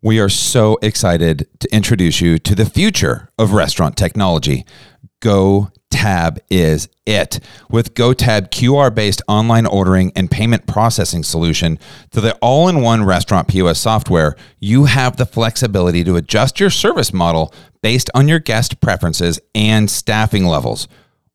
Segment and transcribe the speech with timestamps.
[0.00, 4.64] We are so excited to introduce you to the future of restaurant technology.
[5.20, 7.40] GoTab is it.
[7.68, 11.80] With GoTab QR based online ordering and payment processing solution
[12.12, 16.70] to the all in one restaurant POS software, you have the flexibility to adjust your
[16.70, 17.52] service model
[17.82, 20.86] based on your guest preferences and staffing levels.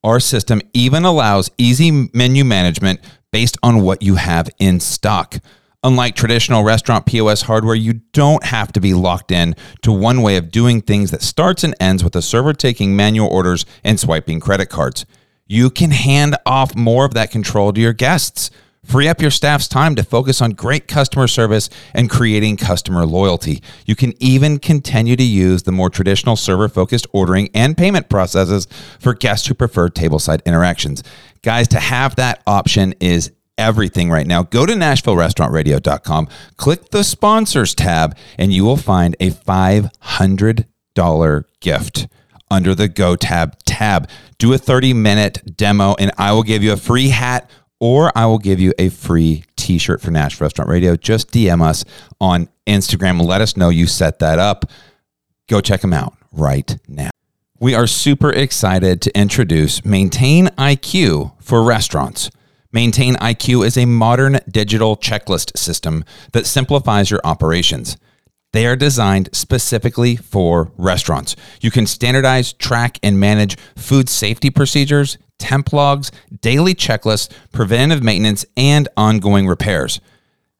[0.06, 3.02] Our system even allows easy menu management
[3.34, 5.40] based on what you have in stock.
[5.86, 10.38] Unlike traditional restaurant POS hardware, you don't have to be locked in to one way
[10.38, 14.40] of doing things that starts and ends with a server taking manual orders and swiping
[14.40, 15.06] credit cards.
[15.46, 18.50] You can hand off more of that control to your guests.
[18.86, 23.62] Free up your staff's time to focus on great customer service and creating customer loyalty.
[23.86, 28.68] You can even continue to use the more traditional server focused ordering and payment processes
[29.00, 31.04] for guests who prefer tableside interactions.
[31.42, 34.44] Guys, to have that option is everything right now.
[34.44, 42.08] Go to NashvilleRestaurantRadio.com, click the sponsors tab, and you will find a $500 gift
[42.50, 44.10] under the Go tab tab.
[44.38, 48.28] Do a 30 minute demo, and I will give you a free hat or I
[48.28, 50.96] will give you a free t shirt for Nashville Restaurant Radio.
[50.96, 51.84] Just DM us
[52.22, 53.22] on Instagram.
[53.22, 54.72] Let us know you set that up.
[55.50, 57.10] Go check them out right now.
[57.60, 62.32] We are super excited to introduce Maintain IQ for restaurants.
[62.74, 67.98] Maintain IQ is a modern digital checklist system that simplifies your operations.
[68.52, 71.36] They are designed specifically for restaurants.
[71.62, 78.44] You can standardize, track, and manage food safety procedures, temp logs, daily checklists, preventive maintenance,
[78.58, 80.02] and ongoing repairs.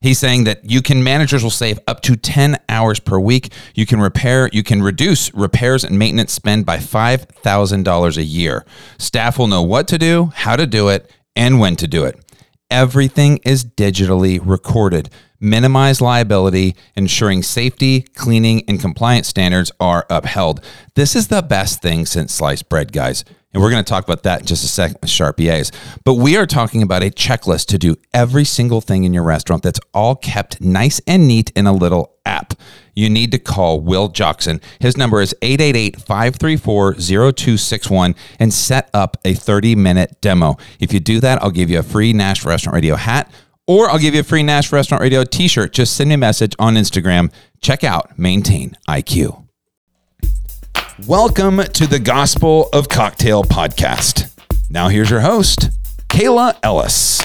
[0.00, 3.52] He's saying that you can managers will save up to 10 hours per week.
[3.74, 8.66] You can repair, you can reduce repairs and maintenance spend by $5,000 a year.
[8.98, 12.18] Staff will know what to do, how to do it, and when to do it.
[12.70, 15.10] Everything is digitally recorded.
[15.38, 20.64] Minimize liability, ensuring safety, cleaning, and compliance standards are upheld.
[20.94, 23.24] This is the best thing since sliced bread, guys.
[23.52, 25.70] And we're going to talk about that in just a second with Sharp EAs.
[26.04, 29.62] But we are talking about a checklist to do every single thing in your restaurant
[29.62, 32.54] that's all kept nice and neat in a little app.
[32.94, 34.60] You need to call Will Jackson.
[34.80, 40.56] His number is 888 534 0261 and set up a 30 minute demo.
[40.78, 43.30] If you do that, I'll give you a free Nash Restaurant Radio hat
[43.66, 45.72] or I'll give you a free Nash Restaurant Radio t shirt.
[45.72, 47.32] Just send me a message on Instagram.
[47.60, 49.46] Check out Maintain IQ.
[51.06, 54.30] Welcome to the Gospel of Cocktail podcast.
[54.70, 55.70] Now, here's your host,
[56.08, 57.20] Kayla Ellis.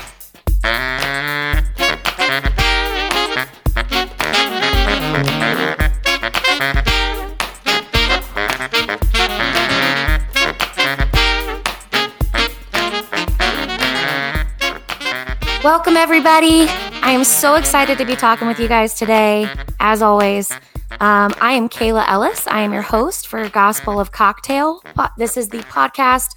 [15.62, 16.68] Welcome, everybody.
[17.02, 19.50] I am so excited to be talking with you guys today.
[19.82, 20.50] As always,
[21.02, 22.48] um, I am Kayla Ellis.
[22.48, 24.82] I am your host for Gospel of Cocktail.
[25.18, 26.36] This is the podcast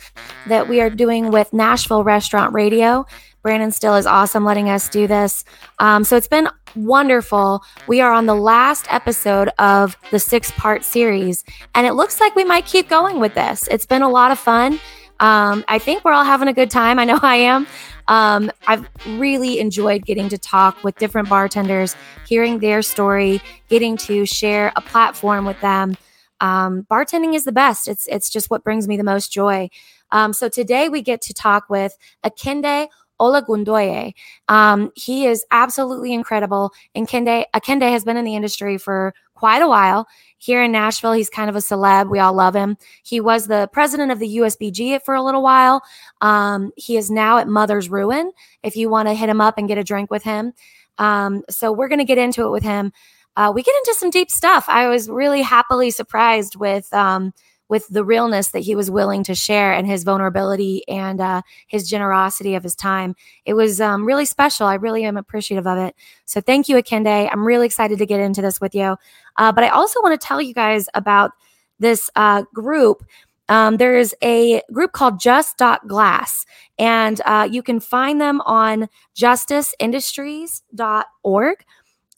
[0.49, 3.07] that we are doing with Nashville Restaurant Radio.
[3.43, 5.45] Brandon Still is awesome letting us do this.
[5.79, 7.63] Um, so it's been wonderful.
[7.87, 11.45] We are on the last episode of the six part series,
[11.77, 13.69] and it looks like we might keep going with this.
[13.69, 14.81] It's been a lot of fun.
[15.23, 16.99] Um, I think we're all having a good time.
[16.99, 17.67] I know I am.
[18.09, 21.95] Um, I've really enjoyed getting to talk with different bartenders,
[22.27, 25.97] hearing their story, getting to share a platform with them.
[26.41, 27.87] Um, bartending is the best.
[27.87, 29.71] It's it's just what brings me the most joy.
[30.11, 32.89] Um, so today we get to talk with Akinde
[33.21, 34.15] Olagundoye.
[34.49, 36.73] Um, he is absolutely incredible.
[36.97, 40.09] And Kende, Akinde has been in the industry for quite a while.
[40.43, 42.11] Here in Nashville, he's kind of a celeb.
[42.11, 42.77] We all love him.
[43.05, 45.83] He was the president of the USBG for a little while.
[46.21, 48.33] Um, he is now at Mother's Ruin.
[48.65, 50.53] If you want to hit him up and get a drink with him.
[50.99, 52.93] Um, so we're going to get into it with him.
[53.37, 54.65] Uh, we get into some deep stuff.
[54.67, 57.33] I was really happily surprised with um,
[57.73, 61.89] with the realness that he was willing to share and his vulnerability and uh, his
[61.89, 63.17] generosity of his time.
[63.47, 64.67] It was um, really special.
[64.67, 65.97] I really am appreciative of it.
[66.27, 67.31] So thank you, Akinde.
[67.33, 68.99] I'm really excited to get into this with you.
[69.39, 71.31] Uh, but I also want to tell you guys about
[71.79, 73.07] this uh, group.
[73.49, 76.45] Um, there is a group called Just.Glass,
[76.79, 81.65] and uh, you can find them on justiceindustries.org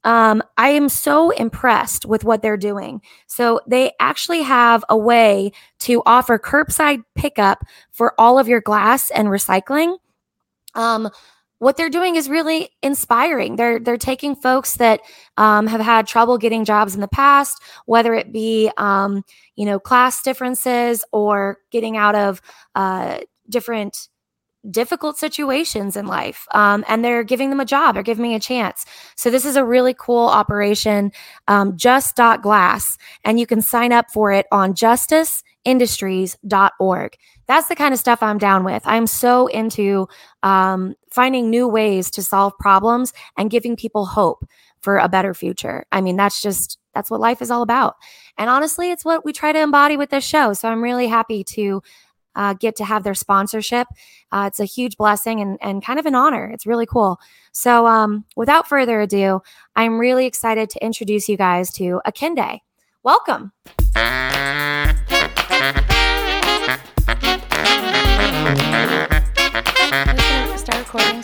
[0.05, 3.01] um, I am so impressed with what they're doing.
[3.27, 9.11] So they actually have a way to offer curbside pickup for all of your glass
[9.11, 9.97] and recycling.
[10.75, 11.09] Um,
[11.59, 13.57] what they're doing is really inspiring.
[13.57, 15.01] They're they're taking folks that
[15.39, 19.23] um, have had trouble getting jobs in the past, whether it be um,
[19.57, 22.43] you know class differences or getting out of
[22.75, 24.09] uh, different
[24.71, 28.41] difficult situations in life um, and they're giving them a job they're giving me a
[28.41, 28.85] chance.
[29.17, 31.13] So this is a really cool operation
[31.49, 37.17] um, just.glass and you can sign up for it on justiceindustries.org
[37.47, 38.83] that's the kind of stuff i'm down with.
[38.87, 40.09] I'm so into
[40.43, 44.45] um, finding new ways to solve problems and giving people hope
[44.81, 45.85] for a better future.
[45.93, 47.97] I mean that's just that's what life is all about.
[48.39, 50.53] And honestly it's what we try to embody with this show.
[50.53, 51.83] So i'm really happy to
[52.37, 53.87] uh, get to have their sponsorship.
[54.33, 56.51] Uh, it's a huge blessing and, and kind of an honor.
[56.53, 57.19] It's really cool.
[57.53, 59.43] So, um, without further ado,
[59.77, 62.61] I'm really excited to introduce you guys to Akinde.
[63.03, 63.53] Welcome.
[70.57, 71.23] Start recording.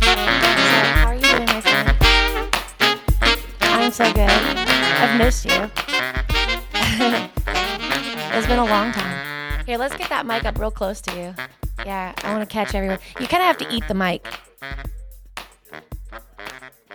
[0.00, 1.60] How are you doing, my?
[3.62, 4.28] I'm so good.
[4.28, 5.52] I've missed you.
[8.32, 9.19] it's been a long time.
[9.70, 11.32] Here, let's get that mic up real close to you.
[11.86, 12.98] Yeah, I want to catch everyone.
[13.20, 14.26] You kind of have to eat the mic.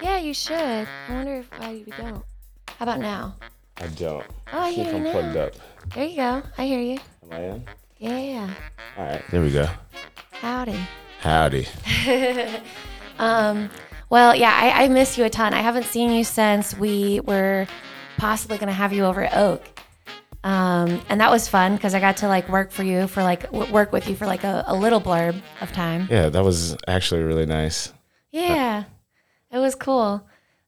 [0.01, 0.57] Yeah, you should.
[0.57, 2.25] I wonder if why you don't.
[2.68, 3.38] How about now?
[3.77, 4.25] I don't.
[4.51, 5.12] Oh, I See hear if you I'm now.
[5.13, 5.54] plugged up.
[5.94, 6.44] There you go.
[6.57, 6.98] I hear you.
[7.24, 7.66] Am I in?
[8.00, 8.54] Yeah, yeah.
[8.98, 9.69] All right, there we go.
[10.31, 10.77] Howdy.
[11.22, 11.68] Howdy.
[13.18, 13.69] Um,
[14.10, 15.54] well, yeah, I, I miss you a ton.
[15.54, 17.68] I haven't seen you since we were
[18.18, 19.62] possibly going to have you over at Oak.
[20.45, 23.51] Um, and that was fun because I got to like work for you for like
[23.51, 26.07] w- work with you for like a, a little blurb of time.
[26.09, 27.92] Yeah, that was actually really nice.
[28.31, 28.83] Yeah,
[29.51, 30.25] it was cool.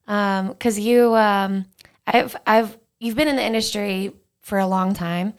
[0.08, 1.66] Um, cause you, um,
[2.08, 5.34] I've, I've, you've been in the industry for a long time.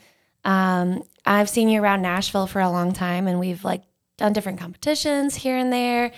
[0.46, 3.84] Um, I've seen you around Nashville for a long time and we've like
[4.18, 6.12] done different competitions here and there.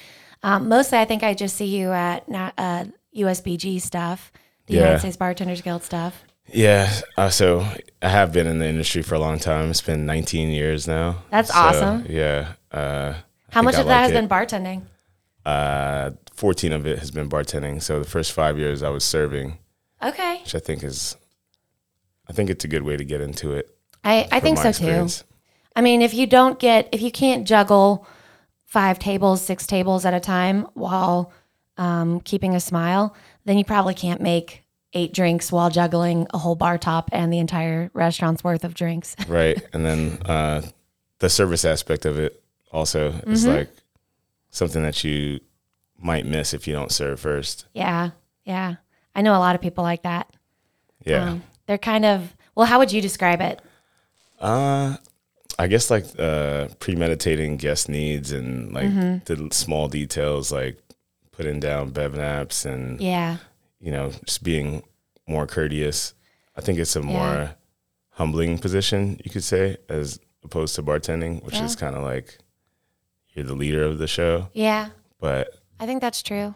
[0.44, 2.85] Um, mostly I think I just see you at, uh,
[3.17, 4.31] USBG stuff,
[4.67, 4.79] the Yeah.
[4.81, 6.24] United States Bartenders Guild stuff.
[6.53, 7.65] Yeah, uh, so
[8.01, 9.69] I have been in the industry for a long time.
[9.69, 11.24] It's been 19 years now.
[11.30, 12.06] That's So, awesome.
[12.09, 12.53] Yeah.
[12.71, 13.13] Uh,
[13.51, 14.13] How much I of that like has it.
[14.13, 14.83] been bartending?
[15.45, 17.81] uh, 14 of it has been bartending.
[17.81, 19.57] So the first five years I was serving,
[20.03, 20.39] Okay.
[20.44, 21.15] which I think is,
[22.30, 23.69] I think it's a good way to get into it.
[24.03, 25.21] I, I think so experience.
[25.21, 25.27] too.
[25.75, 28.06] I mean, if you don't get, if you can't juggle
[28.65, 31.31] five tables, six tables at a time while
[31.77, 33.15] um, keeping a smile,
[33.45, 37.39] then you probably can't make eight drinks while juggling a whole bar top and the
[37.39, 39.15] entire restaurant's worth of drinks.
[39.27, 40.61] right and then uh
[41.19, 42.41] the service aspect of it
[42.71, 43.57] also is Mm-hmm.
[43.57, 43.69] like
[44.49, 45.39] something that you
[45.97, 48.09] might miss if you don't serve first yeah.
[48.43, 48.75] Yeah.
[49.15, 50.29] I know a lot of people like that.
[51.05, 53.61] yeah Um, they're kind of, well, how would you describe it?
[54.39, 54.95] uh
[55.59, 59.17] i guess like uh premeditating guest needs and like Mm-hmm.
[59.47, 60.77] the small details like
[61.31, 63.38] putting down bev naps and Yeah.
[63.81, 64.83] You know just being
[65.28, 66.13] more courteous
[66.56, 67.06] i think it's a Yeah.
[67.06, 67.56] more
[68.12, 71.66] humbling position you could say as opposed to bartending which Yeah.
[71.66, 72.38] is kind of like
[73.33, 74.89] you're the leader of the show Yeah.
[75.19, 75.48] but
[75.80, 76.54] I think that's true.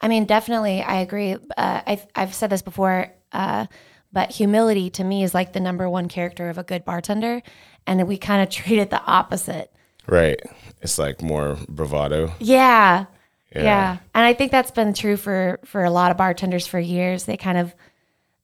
[0.00, 1.34] I mean, definitely, I agree.
[1.56, 3.66] Uh, I've, I've said this before, uh,
[4.10, 7.42] but humility to me is like the number one character of a good bartender.
[7.86, 9.70] And we kind of treat it the opposite.
[10.06, 10.40] Right.
[10.80, 12.32] It's like more bravado.
[12.38, 13.04] Yeah.
[13.54, 13.62] Yeah.
[13.62, 13.96] Yeah.
[14.14, 17.24] And I think that's been true for, for a lot of bartenders for years.
[17.24, 17.74] They kind of,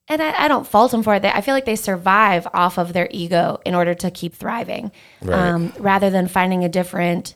[0.07, 1.21] and I, I don't fault them for it.
[1.21, 4.91] They, I feel like they survive off of their ego in order to keep thriving
[5.21, 5.37] Right.
[5.37, 7.35] um, rather than finding a different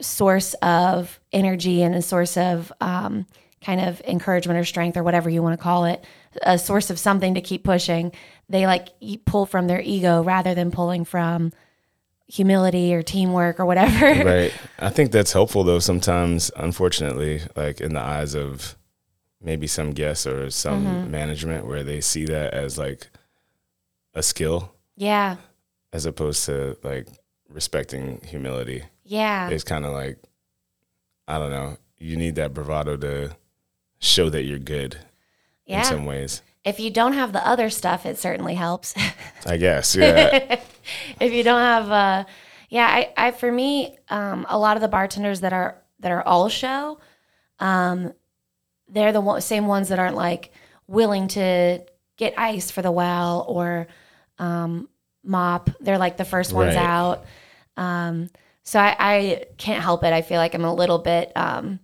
[0.00, 3.26] source of energy and a source of um,
[3.64, 6.04] kind of encouragement or strength or whatever you want to call it,
[6.42, 8.12] a source of something to keep pushing.
[8.48, 8.88] They like
[9.26, 11.52] pull from their ego rather than pulling from
[12.32, 14.06] humility or teamwork or whatever.
[14.24, 14.52] right.
[14.78, 18.76] I think that's helpful though sometimes, unfortunately, like in the eyes of
[19.40, 21.10] maybe some guests or some Mm-hmm.
[21.10, 23.10] management where they see that as like
[24.14, 25.36] a skill yeah.
[25.92, 27.06] as opposed to like
[27.50, 28.84] respecting humility.
[29.04, 29.50] Yeah.
[29.50, 30.18] It's kind of like
[31.28, 33.36] I don't know, you need that bravado to
[33.98, 34.96] show that you're good
[35.66, 35.80] yeah.
[35.80, 36.40] in some ways.
[36.64, 38.94] If you don't have the other stuff, it certainly helps.
[39.46, 39.96] I guess.
[39.96, 40.60] Yeah.
[41.20, 42.24] if you don't have uh
[42.68, 46.22] yeah i, I for me um a lot of the bartenders that are that are
[46.26, 46.98] all show
[47.60, 48.12] um
[48.88, 50.52] they're the one, same ones that aren't like
[50.88, 51.84] willing to
[52.16, 53.86] get ice for the well or
[54.38, 54.88] um
[55.22, 56.84] mop they're like the first ones Right.
[56.84, 57.24] out
[57.76, 58.28] um
[58.64, 61.78] so I, I can't help it i feel like i'm a little bit um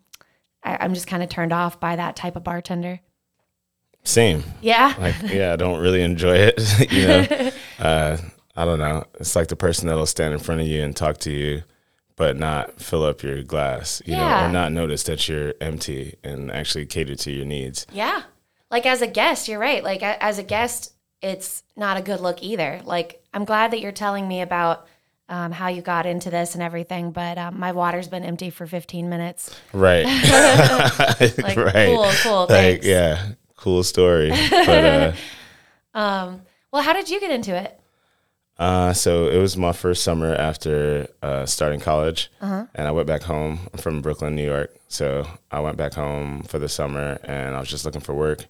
[0.65, 2.99] I, i'm just kind of turned off by that type of bartender
[4.09, 4.43] Same.
[4.61, 8.17] yeah like yeah i don't really enjoy it you know uh
[8.57, 11.19] i don't know it's like the person that'll stand in front of you and talk
[11.19, 11.63] to you
[12.17, 16.51] but not fill up your glass you know or not notice that you're empty and
[16.51, 18.23] actually cater to your needs Yeah.
[18.71, 19.83] Like as a guest, you're right.
[19.83, 22.83] Like as a guest, it's not a good look either.
[22.85, 24.87] Like I'm glad that you're telling me about
[25.31, 27.11] um, how you got into this and everything.
[27.13, 29.55] But um, my water's been empty for 15 minutes.
[29.73, 30.05] Right.
[31.39, 31.89] Like, right.
[31.89, 32.41] cool, cool.
[32.41, 32.87] Like, Thanks.
[32.87, 34.31] yeah, cool story.
[34.31, 35.13] But uh,
[35.95, 37.75] Um, well, how did you get into it?
[38.59, 42.67] uh, so it was my first summer after uh, starting college, Uh-huh.
[42.75, 43.69] and I went back home.
[43.73, 44.71] I'm from Brooklyn, New York.
[44.89, 48.47] So I went back home for the summer, and I was just looking for work.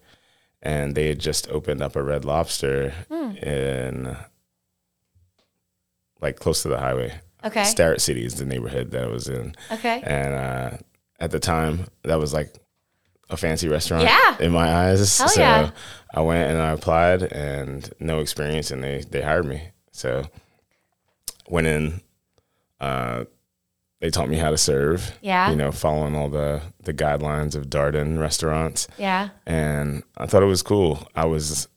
[0.62, 3.36] And they had just opened up a Red Lobster Hmm.
[3.36, 4.16] in
[6.20, 7.20] like close to the highway.
[7.44, 7.64] Okay.
[7.64, 9.54] Starrett City is the neighborhood that I was in.
[9.70, 10.02] Okay.
[10.04, 10.76] and uh,
[11.20, 12.52] at the time that was like
[13.30, 14.36] a fancy restaurant Yeah.
[14.40, 15.70] in my eyes Hell so yeah.
[16.14, 20.24] i went and i applied and no experience and they they hired me so
[21.48, 22.00] went in
[22.80, 23.24] uh,
[24.00, 25.50] they taught me how to serve Yeah.
[25.50, 29.30] you know following all the the guidelines of darden restaurants Yeah.
[29.46, 31.68] and i thought it was cool i was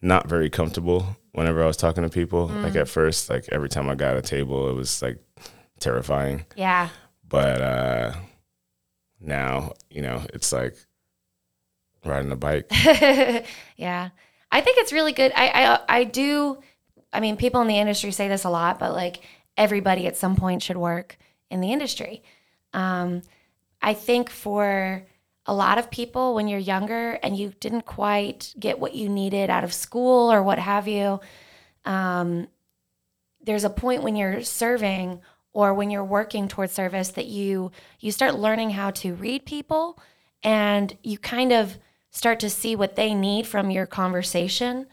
[0.00, 2.80] not very comfortable whenever i was talking to people like Mm.
[2.82, 5.18] at first like every time i got a table it was like
[5.80, 6.88] terrifying Yeah.
[7.28, 8.12] but uh
[9.20, 10.76] now you know it's like
[12.04, 12.66] riding a bike
[13.76, 14.10] yeah.
[14.50, 15.32] I think it's really good.
[15.34, 16.58] I, I I do
[17.12, 19.20] I mean people in the industry say this a lot, but like
[19.56, 21.18] everybody at some point should work
[21.50, 22.22] in the industry.
[22.72, 23.22] Um
[23.80, 25.04] I think for
[25.46, 29.50] a lot of people when you're younger and you didn't quite get what you needed
[29.50, 31.20] out of school or what have you,
[31.86, 32.48] um,
[33.40, 38.12] there's a point when you're serving or when you're working towards service that you you
[38.12, 39.98] start learning how to read people
[40.42, 41.78] and you kind of
[42.10, 44.86] start to see what they need from your conversation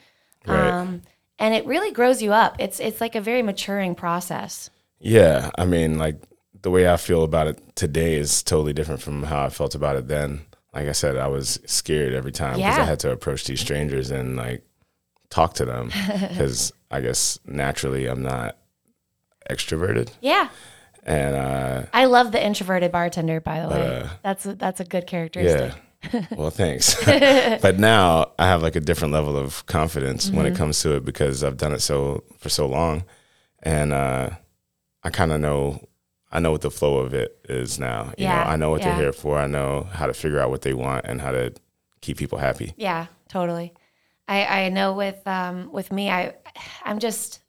[0.47, 0.69] Right.
[0.69, 1.01] um,
[1.39, 4.69] and it really grows you up it's it's like a very maturing process
[4.99, 6.21] yeah i mean like
[6.61, 9.95] the way i feel about it today is totally different from how i felt about
[9.95, 10.41] it then
[10.73, 12.83] like i said i was scared every time because Yeah.
[12.83, 14.63] i had to approach these strangers and like
[15.29, 15.87] talk to them
[16.29, 18.55] because i guess naturally i'm not
[19.49, 20.49] extroverted yeah
[21.03, 24.85] and uh i love the introverted bartender by the way uh, that's a, that's a
[24.85, 25.81] good characteristic Yeah.
[26.37, 26.93] well, thanks.
[27.05, 30.53] but now I have like a different level of confidence when Mm-hmm.
[30.53, 33.05] it comes to it because I've done it so for so long,
[33.63, 34.29] and uh,
[35.03, 35.87] I kind of know
[36.31, 38.13] I know what the flow of it is now.
[38.19, 38.89] You Yeah, know, I know what yeah.
[38.93, 39.39] they're here for.
[39.39, 41.51] I know how to figure out what they want and how to
[42.01, 42.73] keep people happy.
[42.77, 43.73] Yeah, totally.
[44.27, 46.35] I, I know with um, with me, I
[46.83, 47.39] I'm just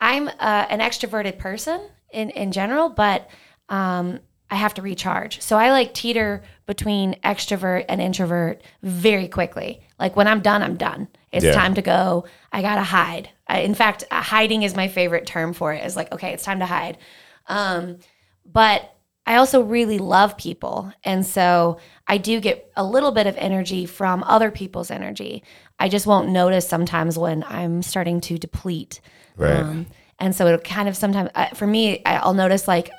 [0.00, 0.32] I'm uh,
[0.68, 1.80] an extroverted person
[2.12, 3.28] in in general, but
[3.68, 5.40] um, I have to recharge.
[5.42, 9.82] So I like teeter between extrovert and introvert very quickly.
[9.98, 11.08] Like when I'm done, I'm done.
[11.32, 11.52] It's Yeah.
[11.52, 12.24] time to go.
[12.52, 13.28] I gotta hide.
[13.46, 15.84] I, in fact, uh, hiding is my favorite term for it.
[15.84, 16.98] Is like okay, it's time to hide.
[17.46, 17.98] Um,
[18.44, 18.94] but
[19.26, 20.90] I also really love people.
[21.04, 25.42] And so I do get a little bit of energy from other people's energy.
[25.78, 29.02] I just won't notice sometimes when I'm starting to deplete.
[29.38, 29.60] Right.
[29.60, 29.86] Um,
[30.18, 32.90] and so it'll kind of sometimes, uh, for me, I'll notice like,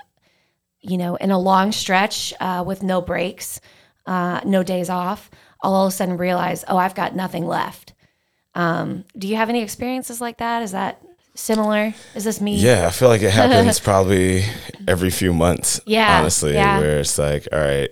[0.82, 3.60] you know, in a long stretch uh, with no breaks,
[4.06, 5.30] uh, no days off,
[5.62, 7.94] I'll all of a sudden realize, oh, I've got nothing left.
[8.56, 10.64] Um, do you have any experiences like that?
[10.64, 11.02] Is that
[11.36, 11.94] similar?
[12.16, 12.56] Is this me?
[12.56, 14.44] Yeah, I feel like it happens probably
[14.88, 15.82] every few months.
[15.86, 16.80] Yeah, honestly, yeah.
[16.80, 17.90] where it's like, all right,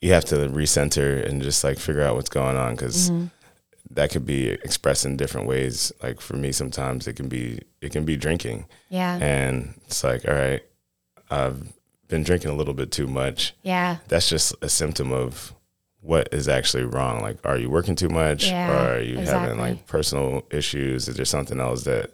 [0.00, 3.26] you have to recenter and just like figure out what's going on because Mm-hmm.
[3.90, 5.92] That could be expressed in different ways.
[6.02, 9.16] Like for me, sometimes it can be it can be drinking, Yeah.
[9.20, 10.62] and it's like, all right,
[11.30, 11.72] I've
[12.08, 13.54] been drinking a little bit too much.
[13.62, 13.98] Yeah.
[14.08, 15.52] That's just a symptom of
[16.00, 17.20] what is actually wrong.
[17.20, 19.48] Like, are you working too much, Yeah, or are you exactly.
[19.48, 21.08] having like personal issues?
[21.08, 22.10] Is there something else that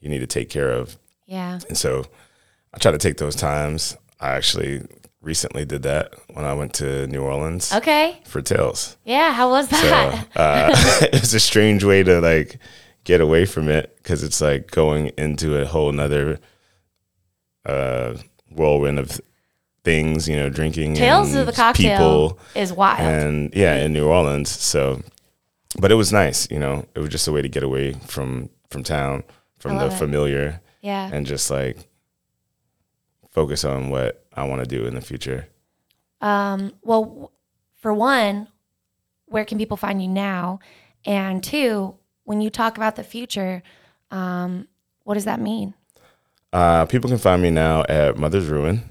[0.00, 0.96] you need to take care of?
[1.26, 1.58] Yeah.
[1.68, 2.06] And so
[2.72, 3.96] I try to take those times.
[4.20, 4.86] I actually
[5.26, 8.20] recently did that when I went to New Orleans Okay.
[8.24, 8.96] for Tales.
[9.04, 9.32] Yeah.
[9.34, 10.28] How was So that?
[10.36, 10.70] uh,
[11.12, 12.58] it's a strange way to like
[13.04, 16.38] get away from it because it's like going into a whole nother
[17.64, 18.14] uh,
[18.50, 19.20] whirlwind of
[19.84, 21.98] things, you know, drinking Tales and of the cocktail
[22.30, 23.00] people is wild.
[23.00, 24.48] and yeah, in New Orleans.
[24.50, 25.02] So,
[25.80, 26.86] but it was nice, you know.
[26.94, 29.24] It was just a way to get away from from town,
[29.58, 29.92] from the it.
[29.92, 31.10] familiar, yeah.
[31.12, 31.76] and just like
[33.30, 35.48] focus on what I want to do in the future.
[36.20, 37.32] Um, well,
[37.80, 38.48] for one,
[39.26, 40.58] where can people find you now?
[41.04, 43.62] And two, when you talk about the future,
[44.10, 44.68] um,
[45.04, 45.74] what does that mean?
[46.52, 48.82] Uh, people can find me now at Mother's Ruin.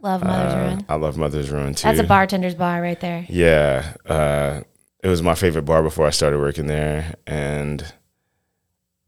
[0.00, 0.86] Love Mother's Uh, Ruin.
[0.88, 1.88] I love Mother's Ruin too.
[1.88, 3.26] That's a bartender's bar right there.
[3.28, 4.60] Yeah, uh,
[5.02, 7.84] it was my favorite bar before I started working there, and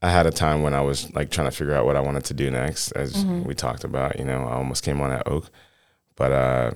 [0.03, 2.25] I had a time when I was like trying to figure out what I wanted
[2.25, 3.45] to do next, as Mhm.
[3.47, 4.19] we talked about.
[4.19, 5.51] You know, I almost came on at Oak,
[6.21, 6.71] but uh,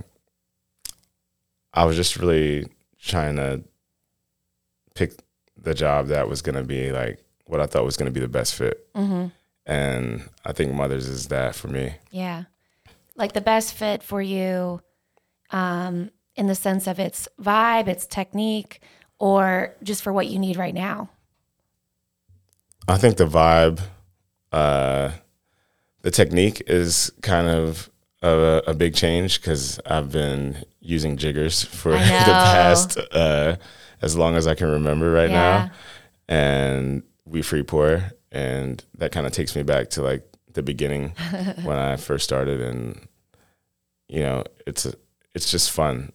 [1.75, 2.67] I was just really
[2.99, 3.63] trying to
[4.95, 5.13] pick
[5.61, 8.21] the job that was going to be like what I thought was going to be
[8.21, 9.27] the best fit, hmm
[9.67, 11.95] and I think mothers is that for me.
[12.11, 12.45] Yeah.
[13.17, 14.81] Like the best fit for you
[15.51, 18.81] um, in the sense of its vibe, its technique,
[19.19, 21.09] or just for what you need right now?
[22.87, 23.81] I think the vibe,
[24.53, 25.13] uh,
[26.03, 27.91] the technique is kind of
[28.29, 33.57] a, a big change because I've been using jiggers for the past uh,
[34.03, 35.69] as long as I can remember right Yeah.
[35.69, 35.71] now,
[36.29, 38.03] and we free pour,
[38.33, 41.11] and that kind of takes me back to like the beginning
[41.63, 43.07] when I first started, and
[44.09, 44.95] you know, it's a,
[45.35, 46.13] it's just fun.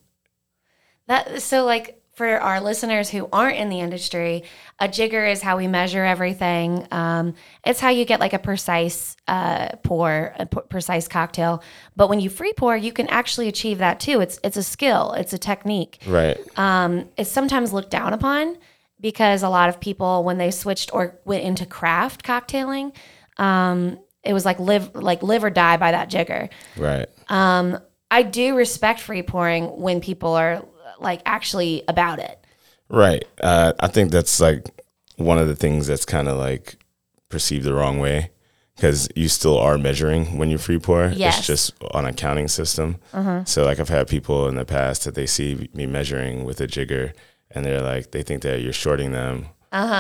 [1.08, 4.43] That so like for our listeners who aren't in the industry,
[4.77, 6.85] a jigger is how we measure everything.
[6.91, 7.33] Um,
[7.65, 11.63] it's how you get like a precise uh, pour, a p- precise cocktail.
[11.95, 14.19] But when you free pour, you can actually achieve that too.
[14.19, 15.99] It's it's a skill, it's a technique.
[16.05, 16.38] Right.
[16.57, 18.57] Um, it's sometimes looked down upon
[18.99, 22.93] because a lot of people, when they switched or went into craft cocktailing,
[23.38, 26.49] um, it was like live like live or die by that jigger.
[26.75, 27.07] Right.
[27.29, 27.79] Um,
[28.11, 30.65] I do respect free pouring when people are
[31.01, 32.44] like actually about it.
[32.89, 33.25] Right.
[33.41, 34.65] Uh, I think that's like
[35.18, 36.77] one of the things that's kind of like
[37.29, 38.32] perceived the wrong way
[38.75, 41.08] because you still are measuring when you free pour.
[41.08, 41.39] Yes.
[41.39, 42.98] It's just on a counting system.
[43.46, 46.68] So like I've had people in the past that they see me measuring with a
[46.68, 47.13] jigger
[47.51, 49.48] and they're like they think that you're shorting them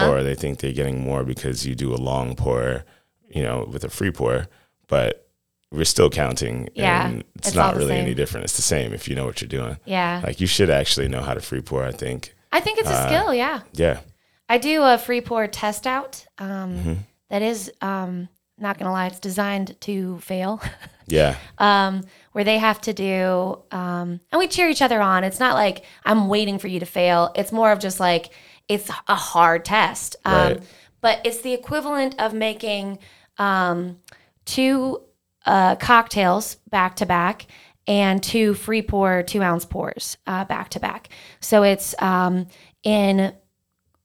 [0.09, 2.85] or they think they're getting more because you do a long pour,
[3.29, 4.47] you know, with a free pour,
[4.87, 5.28] but
[5.71, 8.45] we're still counting Yeah, and it's, it's not really any different.
[8.45, 9.77] It's the same if you know what you're doing.
[9.85, 10.21] Yeah.
[10.23, 12.33] Like you should actually know how to free pour, I think.
[12.51, 13.33] I think it's a skill.
[13.33, 13.61] Yeah.
[13.73, 13.99] Yeah.
[14.47, 16.25] I do a free pour test out.
[16.39, 16.93] Um, Mm-hmm.
[17.29, 20.61] that is, um, not gonna lie, it's designed to fail.
[21.07, 21.37] Yeah.
[21.57, 25.23] um, where they have to do, um, and we cheer each other on.
[25.23, 27.31] It's not like I'm waiting for you to fail.
[27.35, 28.29] It's more of just like
[28.67, 30.15] it's a hard test.
[30.23, 30.63] Um, Right.
[31.01, 32.99] But it's the equivalent of making
[33.39, 33.97] um,
[34.45, 35.01] two
[35.49, 37.47] uh, cocktails back to back
[37.87, 41.09] and two free pour two ounce pours uh, back to back.
[41.39, 42.45] So it's um,
[42.83, 43.33] in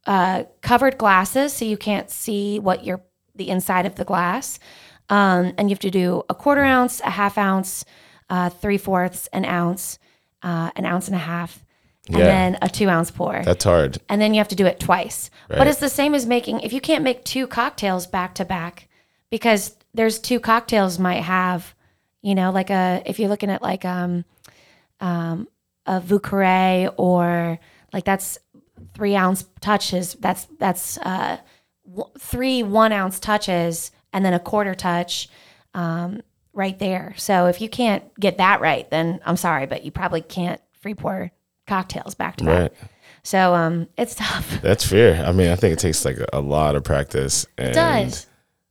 [0.07, 3.03] uh, covered glasses, so you can't see what your
[3.35, 4.59] the inside of the glass.
[5.11, 7.85] Um, and you have to do a quarter ounce, a half ounce,
[8.31, 9.99] uh, three fourths, an ounce,
[10.43, 11.63] uh, an ounce and a half,
[12.09, 12.25] and Yeah.
[12.25, 13.43] then a two ounce pour.
[13.45, 13.99] That's hard.
[14.09, 15.31] and then you have to do it twice.
[15.49, 18.89] But it's the same as making if you can't make two cocktails back to back
[19.31, 21.75] because there's two cocktails might have,
[22.21, 24.25] you know, like a if you're looking at like um
[25.01, 25.49] um
[25.87, 27.59] a Vieux Carré or
[27.93, 28.39] like that's
[28.95, 30.15] three ounce touches.
[30.15, 31.39] That's that's uh
[31.89, 35.29] w- three one ounce touches and then a quarter touch
[35.75, 37.15] um, right there.
[37.17, 40.95] So if you can't get that right, then I'm sorry, but you probably can't free
[40.95, 41.33] pour
[41.67, 42.61] cocktails back to back.
[42.61, 42.73] Right.
[43.23, 44.61] So um, it's tough.
[44.63, 45.25] That's fair.
[45.25, 48.27] I mean, I think it takes like a lot of practice and It does.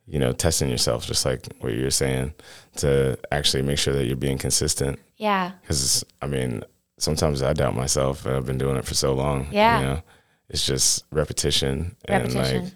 [0.05, 2.33] You know, testing yourself, just like what you're saying,
[2.77, 4.99] to actually make sure that you're being consistent.
[5.17, 5.51] Yeah.
[5.61, 6.63] Because I mean,
[6.97, 9.47] sometimes I doubt myself, and I've been doing it for so long.
[9.51, 9.79] Yeah.
[9.79, 10.01] You know,
[10.49, 12.63] it's just repetition, and Repetition.
[12.65, 12.73] like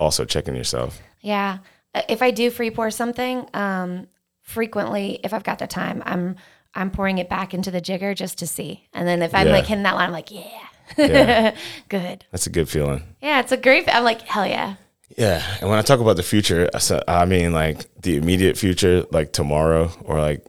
[0.00, 1.00] also checking yourself.
[1.20, 1.58] Yeah.
[1.94, 4.06] Uh, If I do free pour something, um,
[4.42, 6.36] frequently, if I've got the time, I'm
[6.74, 8.86] I'm pouring it back into the jigger just to see.
[8.92, 9.52] And then if I'm Yeah.
[9.54, 11.56] like hitting that line, I'm like, yeah, Yeah.
[11.88, 12.24] good.
[12.30, 13.02] That's a good feeling.
[13.22, 13.84] Yeah, it's a great.
[13.88, 14.74] I'm like, hell yeah.
[15.18, 18.56] Yeah, and when I talk about the future, I sa- I mean like the immediate
[18.56, 20.46] future, like tomorrow, or like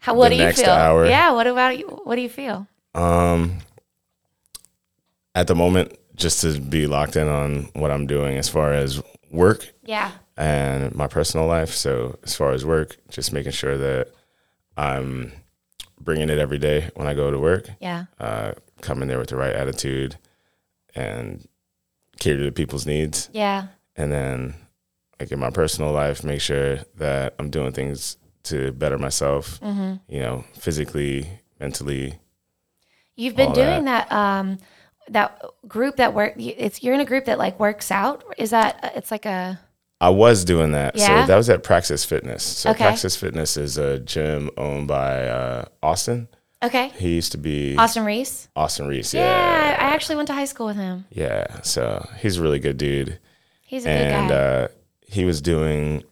[0.00, 0.14] How?
[0.14, 0.70] What The do you feel?
[0.70, 1.06] hour.
[1.06, 1.30] Yeah.
[1.32, 1.86] What about you?
[2.04, 2.66] What do you feel?
[2.94, 3.58] Um,
[5.34, 9.00] at the moment, just to be locked in on what I'm doing as far as
[9.30, 10.10] work Yeah.
[10.36, 11.72] and my personal life.
[11.72, 14.08] So as far as work, just making sure that
[14.76, 15.32] I'm
[16.00, 17.70] bringing it every day when I go to work.
[17.80, 18.06] Yeah.
[18.18, 20.16] Uh, come in there with the right attitude
[20.96, 21.46] and
[22.18, 23.68] cater to people's needs, Yeah.
[23.98, 24.54] And then
[25.20, 29.60] like in my personal life, make sure that I'm doing things to better myself.
[29.60, 29.94] Mm-hmm.
[30.08, 31.28] You know, physically,
[31.60, 32.18] mentally.
[33.16, 34.10] You've been doing that.
[34.10, 34.58] um
[35.10, 36.34] that group that work.
[36.36, 38.24] It's you're in a group that like works out.
[38.36, 38.92] Is that?
[38.94, 39.58] It's like a.
[40.00, 40.96] I was doing that.
[40.96, 41.22] Yeah?
[41.22, 42.44] So that was at Praxis Fitness.
[42.44, 42.84] So Okay.
[42.84, 46.28] Praxis Fitness is a gym owned by uh, Austin.
[46.62, 46.90] Okay.
[46.90, 48.48] He used to be Austin Reese.
[48.54, 49.12] Austin Reese.
[49.14, 49.22] Yeah.
[49.22, 49.76] Yeah.
[49.80, 51.06] I actually went to high school with him.
[51.10, 51.62] Yeah.
[51.62, 53.18] So he's a really good dude.
[53.68, 54.40] He's a and good guy.
[54.40, 54.68] uh,
[55.06, 56.02] he was doing,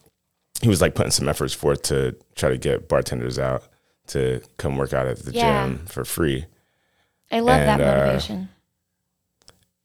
[0.62, 3.64] he was like putting some efforts forth to try to get bartenders out
[4.08, 5.64] to come work out at the Yeah.
[5.66, 6.44] gym for free.
[7.32, 8.48] I love that and, uh, motivation.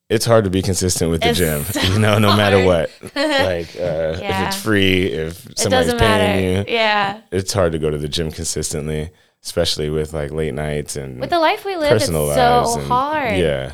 [0.09, 2.91] It's hard to be consistent with the It's gym, so you know, no matter what.
[3.15, 6.69] Like, uh, if it's free, if somebody's paying matter.
[6.69, 7.21] you, Yeah.
[7.31, 9.09] it's hard to go to the gym consistently,
[9.43, 12.75] especially with like late nights and With the life we live, it's personal so lives.
[12.75, 13.37] and- hard.
[13.37, 13.73] Yeah,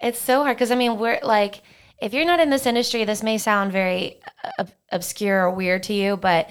[0.00, 1.62] It's so hard because I mean, we're like,
[1.98, 4.20] if you're not in this industry, this may sound very
[4.58, 6.50] ob- obscure or weird to you, but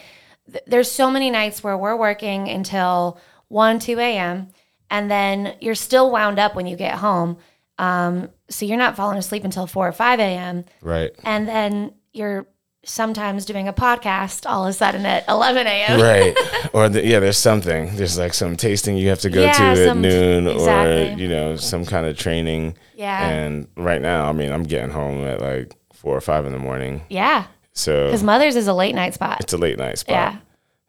[0.52, 4.50] th- there's so many nights where we're working until 1, 2 a.m.,
[4.90, 7.38] and then you're still wound up when you get home.
[7.78, 10.66] Um, so you're not falling asleep until 4 or 5 a.m.
[10.82, 11.12] Right.
[11.24, 12.48] And then you're
[12.88, 16.00] sometimes doing a podcast all of a sudden at 11 a.m.
[16.00, 16.38] right
[16.74, 19.90] or the, yeah there's something there's like some tasting you have to go Yeah, to
[19.90, 23.28] at noon or you know some kind of training Yeah.
[23.28, 26.60] and right now i mean i'm getting home at like four or five in the
[26.60, 27.46] morning Yeah.
[27.74, 29.42] so Because Mother's is a late night spot.
[29.42, 30.38] it's a late night spot Yeah.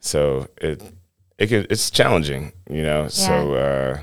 [0.00, 0.82] so it
[1.38, 3.98] it it's challenging you know so uh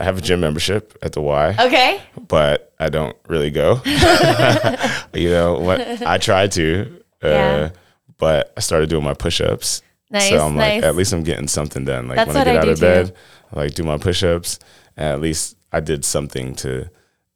[0.00, 2.00] I have a gym membership at the Y, Okay.
[2.28, 3.80] but I don't really go.
[5.12, 7.70] you know, what I try to, uh, Yeah.
[8.16, 9.82] but I started doing my push-ups.
[10.10, 12.06] Nice, so I'm like, at least I'm getting something done.
[12.06, 13.14] Like That's when I get I out of bed.
[13.52, 14.60] I like do my push-ups,
[14.96, 16.88] and at least I did something to,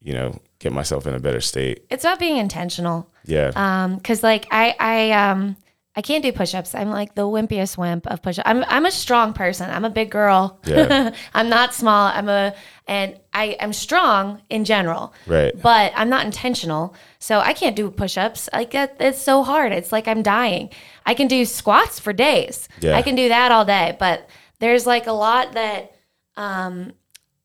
[0.02, 1.84] you know, get myself in a better state.
[1.90, 3.08] It's about being intentional.
[3.24, 5.56] Yeah, Um, cause like I, I, um,
[5.94, 6.74] I can't do push-ups.
[6.74, 8.48] I'm like the wimpiest wimp of push-ups.
[8.48, 9.68] I'm, I'm a strong person.
[9.70, 10.58] I'm a big girl.
[10.64, 11.14] Yeah.
[11.34, 12.06] I'm not small.
[12.06, 12.54] I'm a,
[12.88, 15.12] and I am strong in general.
[15.26, 15.52] right.
[15.60, 16.94] But I'm not intentional.
[17.18, 18.48] So I can't do push-ups.
[18.54, 19.72] Like that, it's so hard.
[19.72, 20.70] It's like I'm dying.
[21.04, 22.68] I can do squats for days.
[22.80, 22.96] Yeah.
[22.96, 23.94] I can do that all day.
[23.98, 24.28] But
[24.60, 25.92] there's like a lot that,
[26.36, 26.92] um,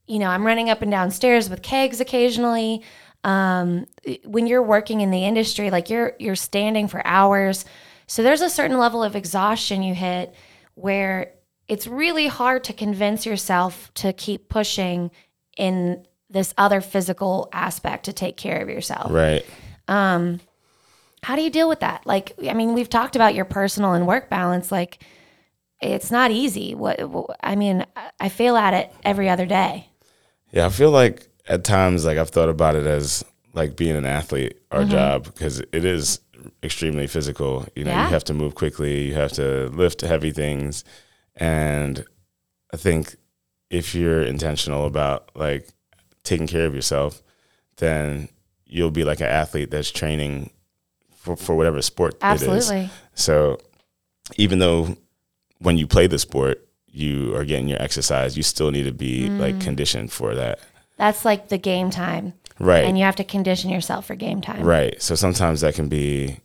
[0.07, 2.81] you know, I'm running up and down stairs with kegs occasionally.
[3.23, 3.87] Um,
[4.23, 7.65] when you're working in the industry, like you're you're standing for hours,
[8.07, 10.33] so there's a certain level of exhaustion you hit
[10.75, 11.33] where
[11.67, 15.11] it's really hard to convince yourself to keep pushing
[15.57, 19.11] in this other physical aspect to take care of yourself.
[19.11, 19.45] Right.
[21.23, 22.05] How do you deal with that?
[22.05, 24.71] Like, I mean, we've talked about your personal and work balance.
[24.71, 25.03] Like,
[25.81, 26.75] it's not easy.
[26.75, 26.99] What
[27.41, 27.85] I mean,
[28.19, 29.89] I fail at it every other day.
[30.51, 34.05] Yeah, I feel like at times like I've thought about it as like being an
[34.05, 34.91] athlete, our Mm-hmm.
[34.91, 36.19] job, because it is
[36.63, 37.65] extremely physical.
[37.75, 38.05] You know, Yeah.
[38.05, 40.83] you have to move quickly, you have to lift heavy things.
[41.36, 42.05] And
[42.73, 43.15] I think
[43.69, 45.67] if you're intentional about like
[46.23, 47.21] taking care of yourself,
[47.77, 48.29] then
[48.65, 50.49] you'll be like an athlete that's training
[51.15, 52.71] for, for whatever sport it is.
[53.15, 53.57] So
[54.36, 54.97] even though
[55.60, 56.66] when you play the sport,
[56.97, 59.39] you are getting your exercise, you still need to be Mm.
[59.39, 60.60] like conditioned for that.
[60.97, 62.33] That's like the game time.
[62.60, 62.86] Right.
[62.86, 64.63] And you have to condition yourself for game time.
[64.63, 64.99] right.
[65.01, 66.39] So sometimes that can be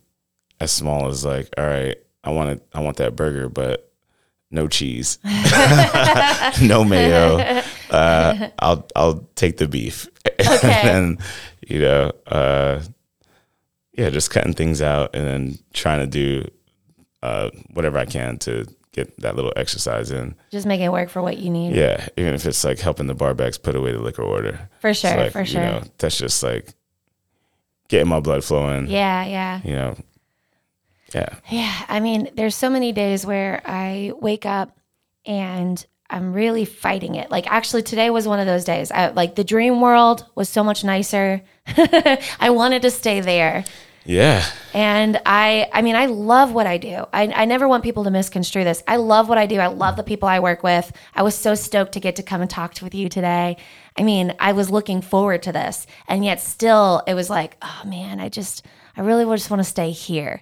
[0.59, 3.91] as small as like, all right, I want it, I want that burger, but
[4.51, 5.17] no cheese,
[6.61, 7.61] no mayo.
[7.93, 10.07] Uh, I'll I'll take the beef.
[10.39, 10.81] Okay.
[10.89, 11.19] and
[11.67, 12.81] you know, uh,
[13.95, 16.49] yeah, just cutting things out and then trying to do
[17.21, 20.35] uh, whatever I can to get that little exercise in.
[20.51, 21.75] Just make it work for what you need.
[21.75, 24.69] Yeah, even if it's like helping the barbacks put away the liquor order.
[24.79, 25.15] For sure.
[25.17, 25.61] like, for you sure.
[25.61, 26.69] know, that's just like
[27.89, 28.87] getting my blood flowing.
[28.87, 29.25] yeah.
[29.25, 29.61] Yeah.
[29.63, 29.97] You know,
[31.13, 31.35] yeah.
[31.49, 34.77] Yeah, I mean, there's so many days where I wake up
[35.25, 37.31] and I'm really fighting it.
[37.31, 38.91] Like actually today was one of those days.
[38.91, 41.41] I like the dream world was so much nicer.
[41.67, 43.63] I wanted to stay there.
[44.05, 44.45] Yeah.
[44.73, 47.05] And I I mean, I love what I do.
[47.13, 48.83] I, I never want people to misconstrue this.
[48.87, 49.59] I love what I do.
[49.59, 50.91] I love the people I work with.
[51.15, 53.57] I was so stoked to get to come and talk to with you today.
[53.97, 55.87] I mean, I was looking forward to this.
[56.07, 58.65] And yet still it was like, oh man, I just
[58.97, 60.41] I really just want to stay here.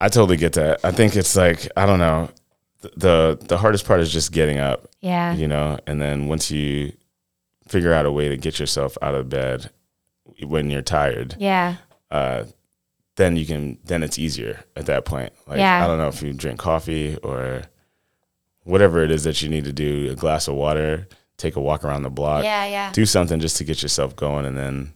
[0.00, 0.80] I totally get that.
[0.84, 2.30] I think it's like, I don't know.
[2.96, 5.34] The the hardest part is just getting up, Yeah.
[5.34, 6.92] you know, and then once you
[7.68, 9.70] figure out a way to get yourself out of bed
[10.42, 11.76] when you're tired, Yeah.
[12.10, 12.44] Uh,
[13.16, 15.32] then you can then it's easier at that point.
[15.46, 15.84] Like Yeah.
[15.84, 17.62] I don't know if you drink coffee or
[18.64, 21.84] whatever it is that you need to do, a glass of water, take a walk
[21.84, 22.92] around the block, Yeah, yeah.
[22.92, 24.92] do something just to get yourself going, and then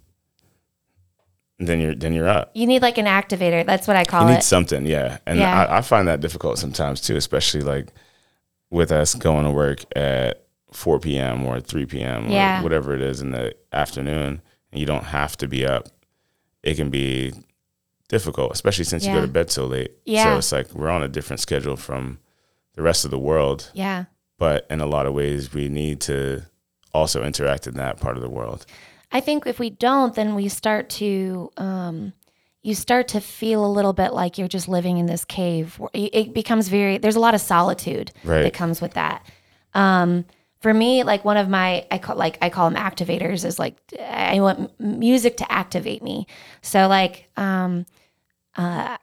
[1.58, 2.50] then you're then you're up.
[2.54, 3.64] You need like an activator.
[3.64, 4.30] That's what I call it.
[4.30, 5.18] You need something, yeah.
[5.26, 5.66] And Yeah.
[5.66, 7.88] I, I find that difficult sometimes too, especially like
[8.70, 11.44] with us going to work at 4 p.m.
[11.46, 12.28] or 3 p.m.
[12.30, 12.58] Yeah.
[12.60, 15.88] or whatever it is in the afternoon, and you don't have to be up.
[16.64, 17.32] It can be
[18.08, 19.92] difficult, especially since you go to bed so late.
[20.04, 20.24] Yeah.
[20.24, 22.18] So it's like we're on a different schedule from
[22.74, 24.06] the rest of the world, yeah.
[24.38, 26.42] but in a lot of ways, we need to
[26.92, 28.66] also interact in that part of the world.
[29.12, 32.12] I think if we don't, then we start to, um,
[32.62, 35.80] you start to feel a little bit like you're just living in this cave.
[35.92, 38.42] It it becomes very, there's a lot of solitude Right.
[38.42, 39.24] that comes with that.
[39.74, 40.24] Um,
[40.64, 43.44] for me, like one of my, I call like I call them activators.
[43.44, 46.26] Is like I want music to activate me.
[46.62, 47.84] So like, um,
[48.56, 48.96] uh,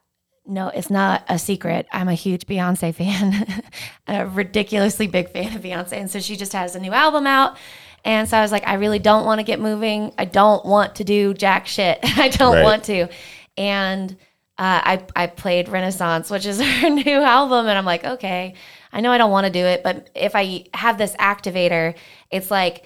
[0.47, 1.85] no, it's not a secret.
[1.91, 3.61] I'm a huge Beyonce fan,
[4.07, 7.57] a ridiculously big fan of Beyonce, and so she just has a new album out.
[8.03, 10.11] And so I was like, I really don't want to get moving.
[10.17, 11.99] I don't want to do jack shit.
[12.03, 12.63] I don't Right.
[12.63, 13.07] want to.
[13.55, 14.11] And
[14.57, 18.55] uh, I I played Renaissance, which is her new album, and I'm like, okay,
[18.93, 21.95] I know I don't want to do it, but if I have this activator,
[22.29, 22.85] it's like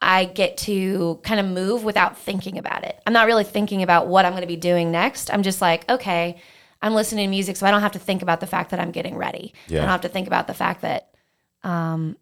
[0.00, 3.00] I get to kind of move without thinking about it.
[3.06, 5.32] I'm not really thinking about what I'm going to be doing next.
[5.32, 6.36] I'm just like, okay,
[6.82, 8.90] I'm listening to music, so I don't have to think about the fact that I'm
[8.90, 9.54] getting ready.
[9.68, 9.78] Yeah.
[9.78, 11.14] I don't have to think about the fact that
[11.64, 12.16] um,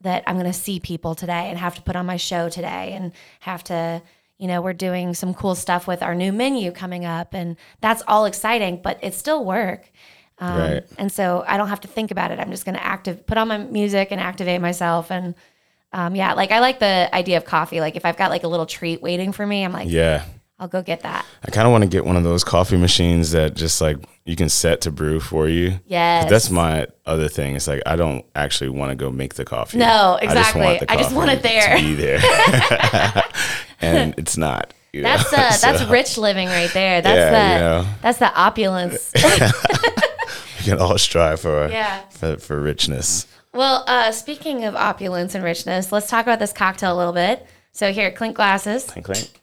[0.00, 2.92] that I'm going to see people today and have to put on my show today
[2.92, 4.02] and have to,
[4.38, 8.02] you know, we're doing some cool stuff with our new menu coming up, and that's
[8.08, 9.90] all exciting, but it's still work.
[10.40, 10.84] Um, Right.
[10.98, 12.38] And so I don't have to think about it.
[12.38, 15.10] I'm just going to active, put on my music and activate myself.
[15.10, 15.34] And
[15.92, 17.80] um, yeah, like I like the idea of coffee.
[17.80, 20.24] Like if I've got like a little treat waiting for me, I'm like, Yeah.
[20.60, 21.24] I'll go get that.
[21.46, 24.34] I kind of want to get one of those coffee machines that just like you
[24.34, 25.78] can set to brew for you.
[25.86, 27.54] Yeah, That's my other thing.
[27.54, 29.78] It's like I don't actually want to go make the coffee.
[29.78, 30.88] No, I just want exactly.
[30.88, 31.76] I just want it there.
[31.76, 32.18] To be there.
[33.80, 34.74] and it's not.
[34.92, 35.08] you know?
[35.16, 37.02] That's uh, that's rich living right there.
[37.02, 37.94] That's Yeah, the you know.
[38.02, 39.12] that's the opulence.
[40.70, 42.00] Can all strive for Yeah.
[42.10, 43.26] for, for richness.
[43.52, 47.46] well, uh, speaking of opulence and richness, let's talk about this cocktail a little bit.
[47.72, 48.84] So here, clink glasses.
[48.84, 49.40] Clink clink.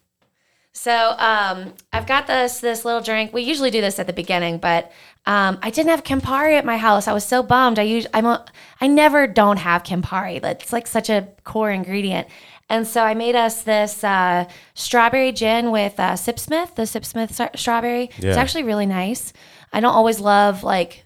[0.72, 3.32] So um, I've got this this little drink.
[3.32, 4.92] We usually do this at the beginning, but
[5.24, 7.08] um, I didn't have Campari at my house.
[7.08, 7.78] I was so bummed.
[7.78, 8.44] I use I'm a,
[8.80, 10.40] I never don't have Campari.
[10.40, 12.28] That's like such a core ingredient.
[12.68, 17.56] And so I made us this uh, strawberry gin with uh, Sipsmith, the Sipsmith stra-
[17.56, 18.10] strawberry.
[18.18, 19.32] It's actually really nice.
[19.72, 21.05] I don't always love like